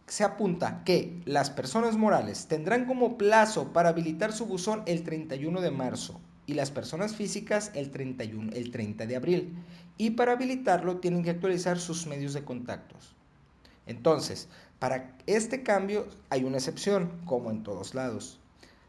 se 0.06 0.22
apunta 0.22 0.84
que 0.84 1.20
las 1.24 1.50
personas 1.50 1.96
morales 1.96 2.46
tendrán 2.46 2.86
como 2.86 3.18
plazo 3.18 3.72
para 3.72 3.88
habilitar 3.88 4.32
su 4.32 4.46
buzón 4.46 4.82
el 4.86 5.02
31 5.02 5.60
de 5.60 5.70
marzo 5.70 6.20
y 6.46 6.54
las 6.54 6.70
personas 6.70 7.14
físicas 7.14 7.70
el, 7.74 7.90
31, 7.90 8.52
el 8.52 8.70
30 8.70 9.06
de 9.06 9.16
abril. 9.16 9.54
Y 9.96 10.10
para 10.10 10.32
habilitarlo 10.32 10.98
tienen 10.98 11.22
que 11.22 11.30
actualizar 11.30 11.78
sus 11.78 12.06
medios 12.06 12.34
de 12.34 12.44
contactos. 12.44 13.14
Entonces, 13.86 14.48
para 14.78 15.16
este 15.26 15.62
cambio 15.62 16.06
hay 16.30 16.44
una 16.44 16.58
excepción, 16.58 17.10
como 17.24 17.50
en 17.50 17.62
todos 17.62 17.94
lados. 17.94 18.38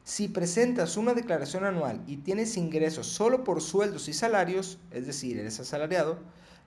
Si 0.04 0.28
presentas 0.28 0.98
una 0.98 1.14
declaración 1.14 1.64
anual 1.64 2.04
y 2.08 2.18
tienes 2.18 2.58
ingresos 2.58 3.08
solo 3.08 3.44
por 3.44 3.62
sueldos 3.62 4.08
y 4.08 4.14
salarios, 4.14 4.78
es 4.92 5.08
decir, 5.08 5.38
eres 5.40 5.60
asalariado, 5.60 6.20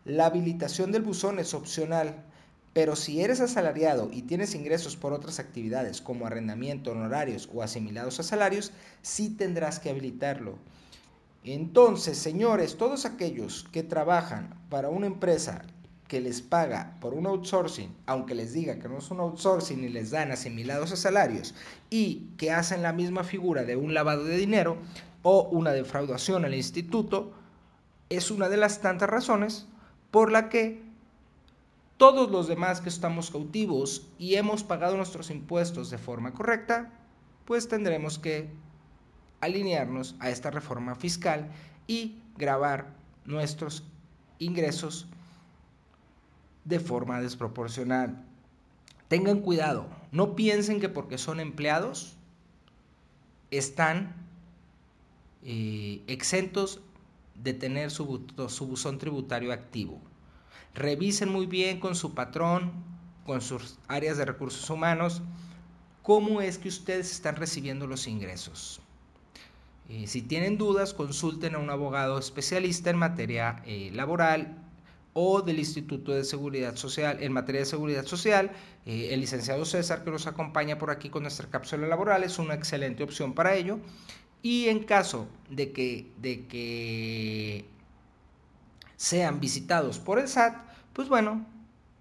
la 0.04 0.26
habilitación 0.26 0.90
del 0.90 1.02
buzón 1.02 1.38
es 1.38 1.54
opcional. 1.54 2.24
Pero 2.72 2.96
si 2.96 3.22
eres 3.22 3.40
asalariado 3.40 4.10
y 4.12 4.22
tienes 4.22 4.54
ingresos 4.54 4.96
por 4.96 5.12
otras 5.12 5.38
actividades 5.38 6.00
como 6.00 6.26
arrendamiento, 6.26 6.92
honorarios 6.92 7.48
o 7.52 7.62
asimilados 7.62 8.20
a 8.20 8.22
salarios, 8.22 8.72
sí 9.02 9.30
tendrás 9.30 9.80
que 9.80 9.90
habilitarlo. 9.90 10.58
Entonces, 11.44 12.18
señores, 12.18 12.76
todos 12.76 13.04
aquellos 13.04 13.66
que 13.72 13.82
trabajan 13.82 14.54
para 14.68 14.88
una 14.88 15.06
empresa 15.06 15.64
que 16.08 16.20
les 16.20 16.40
paga 16.40 16.96
por 17.00 17.14
un 17.14 17.26
outsourcing, 17.26 17.94
aunque 18.06 18.34
les 18.34 18.52
diga 18.54 18.78
que 18.78 18.88
no 18.88 18.98
es 18.98 19.10
un 19.10 19.20
outsourcing 19.20 19.84
y 19.84 19.88
les 19.88 20.10
dan 20.10 20.32
asimilados 20.32 20.90
a 20.92 20.96
salarios, 20.96 21.54
y 21.90 22.30
que 22.38 22.50
hacen 22.50 22.82
la 22.82 22.92
misma 22.92 23.24
figura 23.24 23.64
de 23.64 23.76
un 23.76 23.94
lavado 23.94 24.24
de 24.24 24.36
dinero 24.36 24.78
o 25.22 25.42
una 25.50 25.72
defraudación 25.72 26.44
al 26.44 26.54
instituto, 26.54 27.32
es 28.08 28.30
una 28.30 28.48
de 28.48 28.56
las 28.56 28.80
tantas 28.80 29.10
razones 29.10 29.66
por 30.10 30.32
la 30.32 30.48
que 30.48 30.82
todos 31.98 32.30
los 32.30 32.48
demás 32.48 32.80
que 32.80 32.88
estamos 32.88 33.30
cautivos 33.30 34.08
y 34.18 34.36
hemos 34.36 34.64
pagado 34.64 34.96
nuestros 34.96 35.30
impuestos 35.30 35.90
de 35.90 35.98
forma 35.98 36.32
correcta, 36.32 36.92
pues 37.44 37.68
tendremos 37.68 38.18
que 38.18 38.48
alinearnos 39.40 40.16
a 40.20 40.30
esta 40.30 40.50
reforma 40.50 40.94
fiscal 40.94 41.50
y 41.86 42.18
grabar 42.36 42.94
nuestros 43.24 43.84
ingresos 44.38 45.06
de 46.64 46.80
forma 46.80 47.20
desproporcional. 47.20 48.24
Tengan 49.08 49.40
cuidado, 49.40 49.86
no 50.12 50.36
piensen 50.36 50.80
que 50.80 50.88
porque 50.88 51.18
son 51.18 51.40
empleados 51.40 52.18
están 53.50 54.14
eh, 55.42 56.02
exentos 56.06 56.80
de 57.34 57.54
tener 57.54 57.90
su, 57.90 58.26
su 58.48 58.66
buzón 58.66 58.98
tributario 58.98 59.52
activo. 59.52 60.00
Revisen 60.74 61.30
muy 61.30 61.46
bien 61.46 61.80
con 61.80 61.94
su 61.94 62.14
patrón, 62.14 62.72
con 63.24 63.40
sus 63.40 63.78
áreas 63.88 64.16
de 64.16 64.24
recursos 64.24 64.68
humanos, 64.68 65.22
cómo 66.02 66.40
es 66.40 66.58
que 66.58 66.68
ustedes 66.68 67.10
están 67.10 67.36
recibiendo 67.36 67.86
los 67.86 68.06
ingresos. 68.06 68.80
Eh, 69.88 70.06
si 70.06 70.22
tienen 70.22 70.58
dudas, 70.58 70.92
consulten 70.92 71.54
a 71.54 71.58
un 71.58 71.70
abogado 71.70 72.18
especialista 72.18 72.90
en 72.90 72.96
materia 72.98 73.62
eh, 73.64 73.90
laboral 73.94 74.58
o 75.14 75.40
del 75.40 75.58
Instituto 75.58 76.12
de 76.12 76.24
Seguridad 76.24 76.76
Social 76.76 77.22
en 77.22 77.32
materia 77.32 77.62
de 77.62 77.66
seguridad 77.66 78.04
social. 78.04 78.50
Eh, 78.84 79.08
el 79.12 79.20
licenciado 79.20 79.64
César, 79.64 80.04
que 80.04 80.10
nos 80.10 80.26
acompaña 80.26 80.78
por 80.78 80.90
aquí 80.90 81.08
con 81.08 81.22
nuestra 81.22 81.48
cápsula 81.48 81.86
laboral, 81.86 82.22
es 82.22 82.38
una 82.38 82.54
excelente 82.54 83.02
opción 83.02 83.32
para 83.34 83.54
ello. 83.54 83.78
Y 84.42 84.68
en 84.68 84.84
caso 84.84 85.26
de 85.50 85.72
que, 85.72 86.12
de 86.18 86.46
que 86.46 87.64
sean 88.96 89.40
visitados 89.40 89.98
por 89.98 90.18
el 90.18 90.28
SAT, 90.28 90.54
pues 90.92 91.08
bueno, 91.08 91.46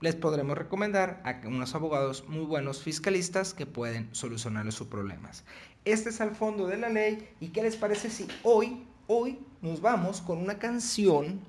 les 0.02 0.16
podremos 0.16 0.58
recomendar 0.58 1.22
a 1.24 1.48
unos 1.48 1.74
abogados 1.74 2.26
muy 2.28 2.46
buenos 2.46 2.84
fiscalistas 2.84 3.54
que 3.54 3.66
pueden 3.66 4.14
solucionarles 4.14 4.76
sus 4.76 4.88
problemas. 4.88 5.44
Este 5.88 6.10
es 6.10 6.20
al 6.20 6.36
fondo 6.36 6.68
de 6.68 6.76
la 6.76 6.90
ley 6.90 7.30
y 7.40 7.48
qué 7.48 7.64
les 7.64 7.78
parece 7.78 8.10
si 8.10 8.28
hoy, 8.44 8.84
hoy 9.08 9.40
nos 9.62 9.80
vamos 9.80 10.20
con 10.20 10.38
una 10.40 10.60
canción 10.60 11.40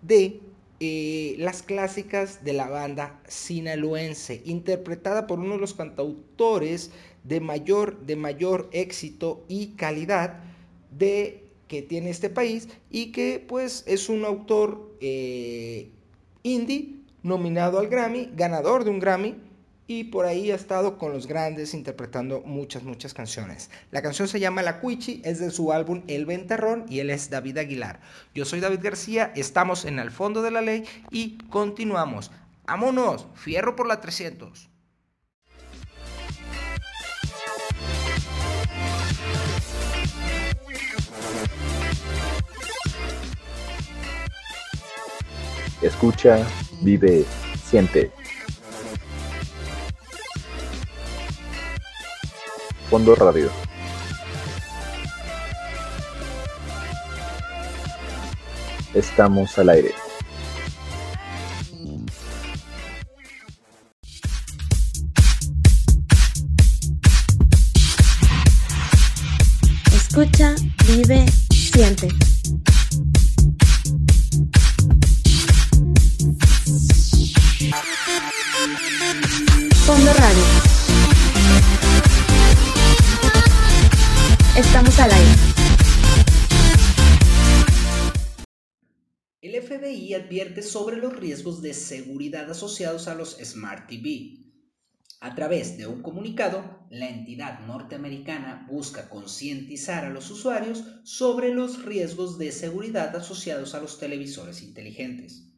de 0.00 0.40
eh, 0.80 1.34
las 1.36 1.62
clásicas 1.62 2.42
de 2.44 2.54
la 2.54 2.66
banda 2.70 3.20
sinaloense, 3.28 4.40
interpretada 4.46 5.26
por 5.26 5.38
uno 5.38 5.56
de 5.56 5.60
los 5.60 5.74
cantautores 5.74 6.92
de 7.24 7.40
mayor, 7.40 8.00
de 8.06 8.16
mayor 8.16 8.70
éxito 8.72 9.44
y 9.48 9.74
calidad 9.76 10.40
de, 10.90 11.44
que 11.68 11.82
tiene 11.82 12.08
este 12.08 12.30
país 12.30 12.70
y 12.88 13.12
que 13.12 13.44
pues 13.46 13.84
es 13.86 14.08
un 14.08 14.24
autor 14.24 14.96
eh, 15.02 15.90
indie 16.42 17.00
nominado 17.22 17.78
al 17.78 17.88
Grammy, 17.88 18.30
ganador 18.34 18.84
de 18.84 18.90
un 18.90 18.98
Grammy 18.98 19.34
y 19.86 20.04
por 20.04 20.26
ahí 20.26 20.50
ha 20.50 20.54
estado 20.54 20.98
con 20.98 21.12
los 21.12 21.26
grandes 21.26 21.74
interpretando 21.74 22.42
muchas, 22.44 22.82
muchas 22.82 23.14
canciones. 23.14 23.70
La 23.90 24.02
canción 24.02 24.28
se 24.28 24.40
llama 24.40 24.62
La 24.62 24.80
Cuichi, 24.80 25.20
es 25.24 25.38
de 25.38 25.50
su 25.50 25.72
álbum 25.72 26.02
El 26.06 26.26
Ventarrón 26.26 26.86
y 26.88 27.00
él 27.00 27.10
es 27.10 27.30
David 27.30 27.58
Aguilar. 27.58 28.00
Yo 28.34 28.44
soy 28.44 28.60
David 28.60 28.80
García, 28.82 29.32
estamos 29.36 29.84
en 29.84 29.98
el 29.98 30.10
fondo 30.10 30.42
de 30.42 30.50
la 30.50 30.62
ley 30.62 30.84
y 31.10 31.38
continuamos. 31.50 32.30
¡Vámonos! 32.66 33.26
Fierro 33.34 33.76
por 33.76 33.86
la 33.86 34.00
300. 34.00 34.70
Escucha, 45.82 46.46
vive, 46.80 47.26
siente. 47.68 48.10
Fondo 52.88 53.14
Radio. 53.14 53.50
Estamos 58.94 59.58
al 59.58 59.70
aire. 59.70 60.03
De 91.64 91.74
seguridad 91.74 92.48
asociados 92.48 93.08
a 93.08 93.16
los 93.16 93.36
Smart 93.42 93.88
TV. 93.88 94.44
A 95.20 95.34
través 95.34 95.76
de 95.78 95.86
un 95.86 96.02
comunicado, 96.02 96.86
la 96.90 97.08
entidad 97.08 97.66
norteamericana 97.66 98.66
busca 98.70 99.08
concientizar 99.08 100.04
a 100.04 100.10
los 100.10 100.30
usuarios 100.30 100.84
sobre 101.02 101.52
los 101.52 101.84
riesgos 101.84 102.38
de 102.38 102.52
seguridad 102.52 103.16
asociados 103.16 103.74
a 103.74 103.80
los 103.80 103.98
televisores 103.98 104.62
inteligentes. 104.62 105.48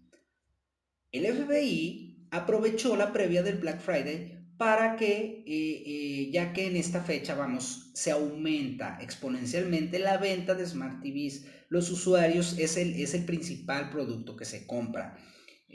El 1.11 1.27
FBI 1.27 2.29
aprovechó 2.31 2.97
la 2.97 3.13
previa 3.13 3.43
del 3.43 3.59
Black 3.59 3.81
Friday 3.81 4.37
para 4.57 4.97
que, 4.97 5.43
eh, 5.47 5.83
eh, 5.87 6.31
ya 6.33 6.53
que 6.53 6.67
en 6.67 6.77
esta 6.77 7.03
fecha, 7.03 7.35
vamos, 7.35 7.91
se 7.95 8.11
aumenta 8.11 8.99
exponencialmente 9.03 9.99
la 9.99 10.17
venta 10.17 10.55
de 10.55 10.67
Smart 10.67 11.03
TVs, 11.03 11.45
los 11.69 11.91
usuarios 11.91 12.57
es 12.59 12.77
el, 12.77 12.95
es 12.95 13.15
el 13.15 13.25
principal 13.25 13.91
producto 13.91 14.37
que 14.37 14.45
se 14.45 14.67
compra. 14.67 15.19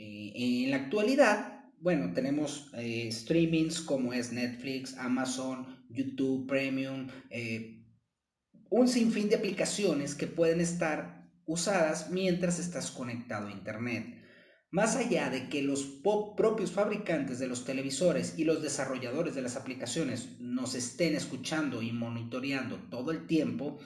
Eh, 0.02 0.64
en 0.64 0.70
la 0.70 0.76
actualidad, 0.78 1.70
bueno, 1.78 2.12
tenemos 2.12 2.70
streamings 3.10 3.80
como 3.80 4.12
es 4.12 4.32
Netflix, 4.32 4.96
Amazon, 4.98 5.84
YouTube 5.90 6.46
Premium, 6.46 7.08
un 8.70 8.88
sinfín 8.88 9.28
de 9.28 9.36
aplicaciones 9.36 10.14
que 10.14 10.26
pueden 10.26 10.60
estar 10.60 11.28
usadas 11.44 12.10
mientras 12.10 12.58
estás 12.58 12.90
conectado 12.90 13.48
a 13.48 13.52
Internet. 13.52 14.22
Más 14.70 14.96
allá 14.96 15.28
de 15.28 15.50
que 15.50 15.62
los 15.62 15.84
propios 16.36 16.72
fabricantes 16.72 17.38
de 17.38 17.46
los 17.46 17.66
televisores 17.66 18.38
y 18.38 18.44
los 18.44 18.62
desarrolladores 18.62 19.34
de 19.34 19.42
las 19.42 19.56
aplicaciones 19.56 20.40
nos 20.40 20.74
estén 20.74 21.14
escuchando 21.14 21.82
y 21.82 21.92
monitoreando 21.92 22.78
todo 22.90 23.10
el 23.10 23.26
tiempo, 23.26 23.78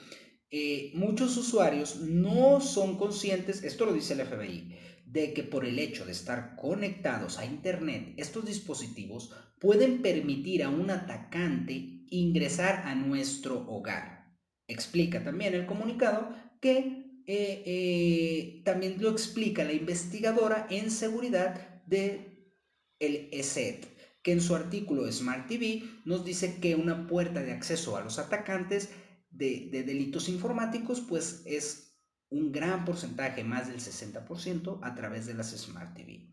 eh, 0.49 0.91
muchos 0.93 1.35
usuarios 1.35 1.99
no 1.99 2.61
son 2.61 2.97
conscientes, 2.97 3.65
esto 3.65 3.85
lo 3.85 3.91
dice 3.91 4.13
el 4.13 4.21
FBI, 4.21 4.77
de 5.17 5.33
que 5.33 5.41
por 5.41 5.65
el 5.65 5.79
hecho 5.79 6.05
de 6.05 6.11
estar 6.11 6.55
conectados 6.55 7.39
a 7.39 7.45
Internet, 7.45 8.13
estos 8.17 8.45
dispositivos 8.45 9.33
pueden 9.59 10.03
permitir 10.03 10.63
a 10.63 10.69
un 10.69 10.91
atacante 10.91 12.05
ingresar 12.09 12.83
a 12.85 12.93
nuestro 12.93 13.67
hogar. 13.67 14.37
Explica 14.67 15.23
también 15.23 15.55
el 15.55 15.65
comunicado 15.65 16.35
que 16.61 17.23
eh, 17.25 17.63
eh, 17.65 18.61
también 18.63 19.01
lo 19.01 19.09
explica 19.09 19.63
la 19.63 19.73
investigadora 19.73 20.67
en 20.69 20.91
seguridad 20.91 21.83
de 21.87 22.53
el 22.99 23.29
ESET, 23.31 23.87
que 24.21 24.33
en 24.33 24.41
su 24.41 24.53
artículo 24.53 25.11
Smart 25.11 25.47
TV 25.47 25.81
nos 26.05 26.25
dice 26.25 26.59
que 26.61 26.75
una 26.75 27.07
puerta 27.07 27.41
de 27.41 27.53
acceso 27.53 27.97
a 27.97 28.03
los 28.03 28.19
atacantes 28.19 28.89
de, 29.31 29.69
de 29.71 29.81
delitos 29.81 30.29
informáticos 30.29 31.01
pues 31.01 31.41
es 31.47 31.86
un 32.29 32.51
gran 32.51 32.85
porcentaje, 32.85 33.43
más 33.43 33.67
del 33.67 33.79
60%, 33.79 34.79
a 34.81 34.95
través 34.95 35.25
de 35.25 35.33
las 35.33 35.51
Smart 35.51 35.95
TV. 35.95 36.27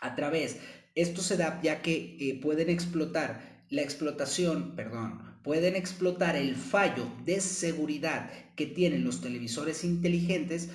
A 0.00 0.14
través, 0.14 0.58
esto 0.94 1.22
se 1.22 1.36
da 1.36 1.60
ya 1.62 1.82
que 1.82 2.16
eh, 2.20 2.40
pueden 2.40 2.70
explotar 2.70 3.64
la 3.68 3.82
explotación, 3.82 4.76
perdón, 4.76 5.20
pueden 5.42 5.76
explotar 5.76 6.36
el 6.36 6.56
fallo 6.56 7.06
de 7.24 7.40
seguridad 7.40 8.30
que 8.54 8.66
tienen 8.66 9.04
los 9.04 9.20
televisores 9.20 9.84
inteligentes 9.84 10.70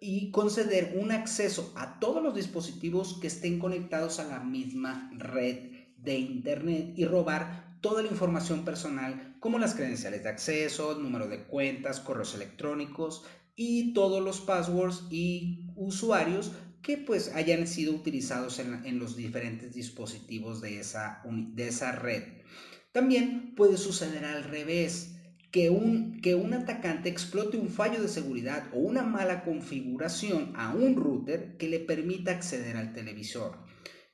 y 0.00 0.30
conceder 0.30 0.96
un 0.98 1.12
acceso 1.12 1.72
a 1.76 1.98
todos 1.98 2.22
los 2.22 2.34
dispositivos 2.34 3.18
que 3.20 3.26
estén 3.26 3.58
conectados 3.58 4.20
a 4.20 4.24
la 4.24 4.40
misma 4.40 5.10
red 5.16 5.70
de 5.98 6.18
Internet 6.18 6.92
y 6.96 7.04
robar 7.04 7.78
toda 7.80 8.02
la 8.02 8.08
información 8.08 8.64
personal 8.64 9.36
como 9.40 9.58
las 9.58 9.74
credenciales 9.74 10.22
de 10.22 10.28
acceso, 10.28 10.98
número 10.98 11.28
de 11.28 11.44
cuentas, 11.44 12.00
correos 12.00 12.34
electrónicos 12.34 13.24
y 13.56 13.94
todos 13.94 14.22
los 14.22 14.40
passwords 14.40 15.04
y 15.10 15.66
usuarios 15.74 16.52
que 16.82 16.98
pues 16.98 17.34
hayan 17.34 17.66
sido 17.66 17.94
utilizados 17.94 18.60
en, 18.60 18.98
los 19.00 19.16
diferentes 19.16 19.74
dispositivos 19.74 20.60
de 20.60 20.78
esa, 20.78 21.22
de 21.24 21.66
esa 21.66 21.90
red. 21.90 22.22
También 22.92 23.54
puede 23.56 23.76
suceder 23.76 24.24
al 24.24 24.44
revés, 24.44 25.16
que 25.50 25.70
un, 25.70 26.20
que 26.20 26.34
un 26.34 26.52
atacante 26.52 27.08
explote 27.08 27.56
un 27.56 27.70
fallo 27.70 28.00
de 28.02 28.08
seguridad 28.08 28.68
o 28.74 28.78
una 28.78 29.02
mala 29.02 29.42
configuración 29.42 30.52
a 30.54 30.74
un 30.74 30.96
router 30.96 31.56
que 31.56 31.68
le 31.68 31.80
permita 31.80 32.32
acceder 32.32 32.76
al 32.76 32.92
televisor. 32.92 33.58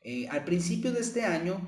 Eh, 0.04 0.28
al 0.28 0.44
principio 0.44 0.92
de 0.92 1.00
este 1.00 1.24
año, 1.24 1.60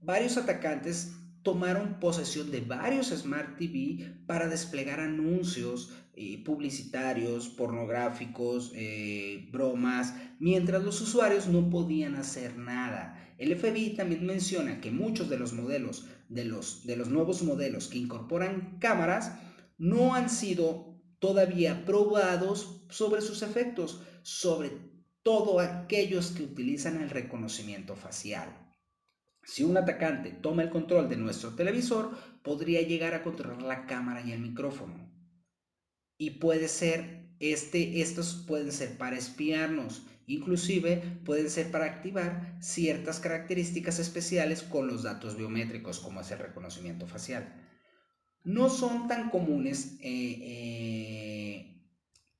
varios 0.00 0.36
atacantes 0.38 1.12
tomaron 1.42 2.00
posesión 2.00 2.50
de 2.50 2.60
varios 2.60 3.08
Smart 3.08 3.58
TV 3.58 4.22
para 4.26 4.48
desplegar 4.48 5.00
anuncios 5.00 5.92
eh, 6.20 6.42
publicitarios, 6.44 7.48
pornográficos, 7.48 8.72
eh, 8.74 9.48
bromas, 9.52 10.14
mientras 10.40 10.82
los 10.82 11.00
usuarios 11.00 11.46
no 11.46 11.70
podían 11.70 12.16
hacer 12.16 12.56
nada. 12.58 13.34
El 13.38 13.54
FBI 13.56 13.94
también 13.94 14.26
menciona 14.26 14.80
que 14.80 14.90
muchos 14.90 15.30
de 15.30 15.38
los 15.38 15.52
modelos, 15.52 16.08
de 16.28 16.44
los, 16.44 16.84
de 16.84 16.96
los 16.96 17.08
nuevos 17.08 17.44
modelos 17.44 17.86
que 17.86 17.98
incorporan 17.98 18.78
cámaras, 18.80 19.38
no 19.78 20.16
han 20.16 20.28
sido 20.28 21.00
todavía 21.20 21.84
probados 21.84 22.84
sobre 22.90 23.20
sus 23.20 23.42
efectos, 23.42 24.02
sobre 24.22 24.72
todo 25.22 25.60
aquellos 25.60 26.32
que 26.32 26.42
utilizan 26.42 27.00
el 27.00 27.10
reconocimiento 27.10 27.94
facial. 27.94 28.48
Si 29.44 29.62
un 29.62 29.76
atacante 29.76 30.32
toma 30.32 30.64
el 30.64 30.70
control 30.70 31.08
de 31.08 31.16
nuestro 31.16 31.54
televisor, 31.54 32.10
podría 32.42 32.82
llegar 32.82 33.14
a 33.14 33.22
controlar 33.22 33.62
la 33.62 33.86
cámara 33.86 34.20
y 34.20 34.32
el 34.32 34.40
micrófono. 34.40 35.08
Y 36.18 36.30
puede 36.32 36.68
ser, 36.68 37.30
este, 37.40 38.02
estos 38.02 38.44
pueden 38.46 38.72
ser 38.72 38.98
para 38.98 39.16
espiarnos, 39.16 40.02
inclusive 40.26 41.20
pueden 41.24 41.48
ser 41.48 41.70
para 41.70 41.86
activar 41.86 42.58
ciertas 42.60 43.20
características 43.20 43.98
especiales 43.98 44.62
con 44.62 44.86
los 44.86 45.04
datos 45.04 45.36
biométricos, 45.36 46.00
como 46.00 46.20
es 46.20 46.30
el 46.30 46.40
reconocimiento 46.40 47.06
facial. 47.06 47.64
No 48.44 48.68
son 48.68 49.08
tan 49.08 49.30
comunes 49.30 49.98
eh, 50.00 50.38
eh, 50.42 51.82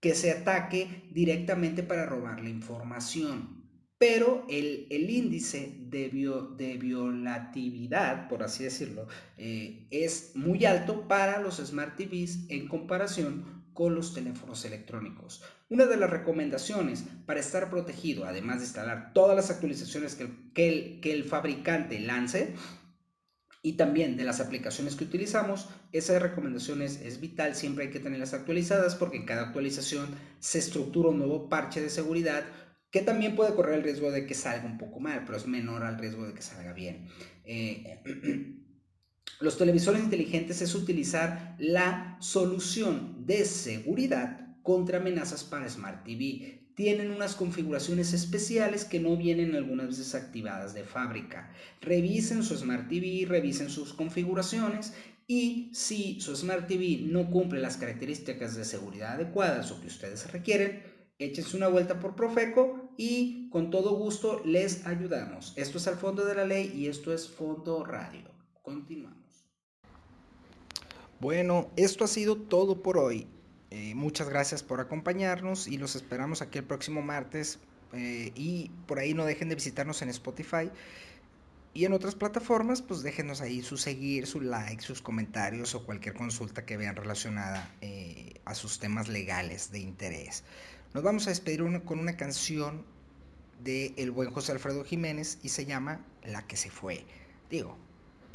que 0.00 0.14
se 0.14 0.32
ataque 0.32 1.08
directamente 1.12 1.82
para 1.82 2.04
robar 2.04 2.42
la 2.42 2.50
información 2.50 3.58
pero 3.98 4.46
el, 4.48 5.10
índice 5.10 5.74
de, 5.80 6.08
de, 6.56 6.76
violatividad, 6.76 8.28
por 8.28 8.44
así 8.44 8.62
decirlo, 8.62 9.08
eh, 9.36 9.88
es 9.90 10.36
muy 10.36 10.64
alto 10.64 11.08
para 11.08 11.40
los 11.40 11.56
Smart 11.56 11.96
TVs 11.96 12.48
en 12.48 12.68
comparación 12.68 13.57
con 13.78 13.94
los 13.94 14.12
teléfonos 14.12 14.64
electrónicos. 14.64 15.40
Una 15.68 15.86
de 15.86 15.96
las 15.96 16.10
recomendaciones 16.10 17.04
para 17.26 17.38
estar 17.38 17.70
protegido, 17.70 18.24
además 18.24 18.58
de 18.58 18.64
instalar 18.64 19.12
todas 19.12 19.36
las 19.36 19.50
actualizaciones 19.50 20.16
que 20.16 20.24
el, 20.66 21.00
que 21.00 21.12
el 21.12 21.22
fabricante 21.22 22.00
lance, 22.00 22.56
y 23.62 23.74
también 23.74 24.16
de 24.16 24.24
las 24.24 24.40
aplicaciones 24.40 24.96
que 24.96 25.04
utilizamos, 25.04 25.68
esa 25.92 26.18
recomendación 26.18 26.82
es, 26.82 27.00
es, 27.02 27.20
vital, 27.20 27.54
siempre 27.54 27.84
hay 27.84 27.90
que 27.92 28.00
tenerlas 28.00 28.34
actualizadas 28.34 28.96
porque 28.96 29.18
en 29.18 29.26
cada 29.26 29.42
actualización 29.42 30.08
se 30.40 30.58
estructura 30.58 31.10
un 31.10 31.18
nuevo 31.18 31.48
parche 31.48 31.80
de 31.80 31.88
seguridad 31.88 32.46
que 32.90 33.02
también 33.02 33.36
puede 33.36 33.54
correr 33.54 33.76
el 33.76 33.84
riesgo 33.84 34.10
de 34.10 34.26
que 34.26 34.34
salga 34.34 34.66
un 34.66 34.78
poco 34.78 34.98
mal, 34.98 35.22
pero 35.24 35.38
es 35.38 35.46
menor 35.46 35.84
al 35.84 35.98
riesgo 35.98 36.26
de 36.26 36.34
que 36.34 36.42
salga 36.42 36.72
bien. 36.72 37.06
Eh, 37.44 38.02
los 39.40 39.56
televisores 39.56 40.02
inteligentes 40.02 40.62
es 40.62 40.74
utilizar 40.74 41.54
la 41.58 42.16
solución 42.20 43.24
de 43.26 43.44
seguridad 43.44 44.48
contra 44.62 44.98
amenazas 44.98 45.44
para 45.44 45.68
Smart 45.68 46.04
TV. 46.04 46.68
Tienen 46.74 47.10
unas 47.10 47.34
configuraciones 47.34 48.12
especiales 48.12 48.84
que 48.84 49.00
no 49.00 49.16
vienen 49.16 49.54
algunas 49.54 49.88
veces 49.88 50.14
activadas 50.14 50.74
de 50.74 50.84
fábrica. 50.84 51.52
Revisen 51.80 52.42
su 52.42 52.56
Smart 52.56 52.88
TV, 52.88 53.26
revisen 53.26 53.70
sus 53.70 53.92
configuraciones 53.92 54.92
y 55.26 55.70
si 55.72 56.20
su 56.20 56.34
Smart 56.34 56.66
TV 56.66 57.00
no 57.02 57.30
cumple 57.30 57.60
las 57.60 57.76
características 57.76 58.56
de 58.56 58.64
seguridad 58.64 59.14
adecuadas 59.14 59.70
o 59.70 59.80
que 59.80 59.86
ustedes 59.86 60.32
requieren, 60.32 60.82
échense 61.18 61.56
una 61.56 61.68
vuelta 61.68 62.00
por 62.00 62.16
Profeco 62.16 62.92
y 62.96 63.48
con 63.50 63.70
todo 63.70 63.96
gusto 63.96 64.42
les 64.44 64.86
ayudamos. 64.86 65.52
Esto 65.56 65.78
es 65.78 65.86
al 65.86 65.96
fondo 65.96 66.24
de 66.24 66.34
la 66.34 66.44
ley 66.44 66.72
y 66.74 66.86
esto 66.86 67.12
es 67.12 67.28
Fondo 67.28 67.84
Radio. 67.84 68.37
Continuamos. 68.68 69.46
Bueno, 71.20 71.70
esto 71.76 72.04
ha 72.04 72.08
sido 72.08 72.36
todo 72.36 72.82
por 72.82 72.98
hoy. 72.98 73.26
Eh, 73.70 73.94
muchas 73.94 74.28
gracias 74.28 74.62
por 74.62 74.80
acompañarnos 74.80 75.68
y 75.68 75.78
los 75.78 75.96
esperamos 75.96 76.42
aquí 76.42 76.58
el 76.58 76.64
próximo 76.64 77.00
martes. 77.00 77.60
Eh, 77.94 78.30
y 78.34 78.70
por 78.86 78.98
ahí 78.98 79.14
no 79.14 79.24
dejen 79.24 79.48
de 79.48 79.54
visitarnos 79.54 80.02
en 80.02 80.10
Spotify. 80.10 80.70
Y 81.72 81.86
en 81.86 81.94
otras 81.94 82.14
plataformas, 82.14 82.82
pues 82.82 83.02
déjenos 83.02 83.40
ahí 83.40 83.62
su 83.62 83.78
seguir, 83.78 84.26
su 84.26 84.42
like, 84.42 84.82
sus 84.82 85.00
comentarios 85.00 85.74
o 85.74 85.86
cualquier 85.86 86.14
consulta 86.14 86.66
que 86.66 86.76
vean 86.76 86.94
relacionada 86.94 87.74
eh, 87.80 88.34
a 88.44 88.54
sus 88.54 88.78
temas 88.78 89.08
legales 89.08 89.70
de 89.70 89.78
interés. 89.78 90.44
Nos 90.92 91.02
vamos 91.02 91.26
a 91.26 91.30
despedir 91.30 91.62
con 91.84 91.98
una 92.00 92.18
canción 92.18 92.84
de 93.64 93.94
el 93.96 94.10
buen 94.10 94.30
José 94.30 94.52
Alfredo 94.52 94.84
Jiménez 94.84 95.38
y 95.42 95.48
se 95.48 95.64
llama 95.64 96.04
La 96.22 96.46
que 96.46 96.56
se 96.56 96.70
fue. 96.70 97.06
Digo, 97.50 97.78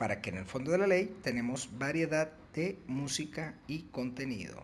para 0.03 0.19
que 0.19 0.31
en 0.31 0.35
el 0.35 0.43
fondo 0.43 0.73
de 0.73 0.77
la 0.79 0.85
ley 0.85 1.15
tenemos 1.23 1.69
variedad 1.77 2.29
de 2.53 2.77
música 2.87 3.53
y 3.67 3.83
contenido. 3.83 4.61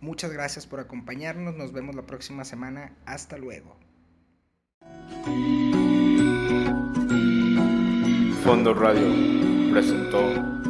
Muchas 0.00 0.30
gracias 0.30 0.64
por 0.64 0.78
acompañarnos, 0.78 1.56
nos 1.56 1.72
vemos 1.72 1.96
la 1.96 2.02
próxima 2.02 2.44
semana, 2.44 2.92
hasta 3.04 3.36
luego. 3.36 3.74
Fondo 8.44 8.74
Radio 8.74 9.72
presentó 9.72 10.65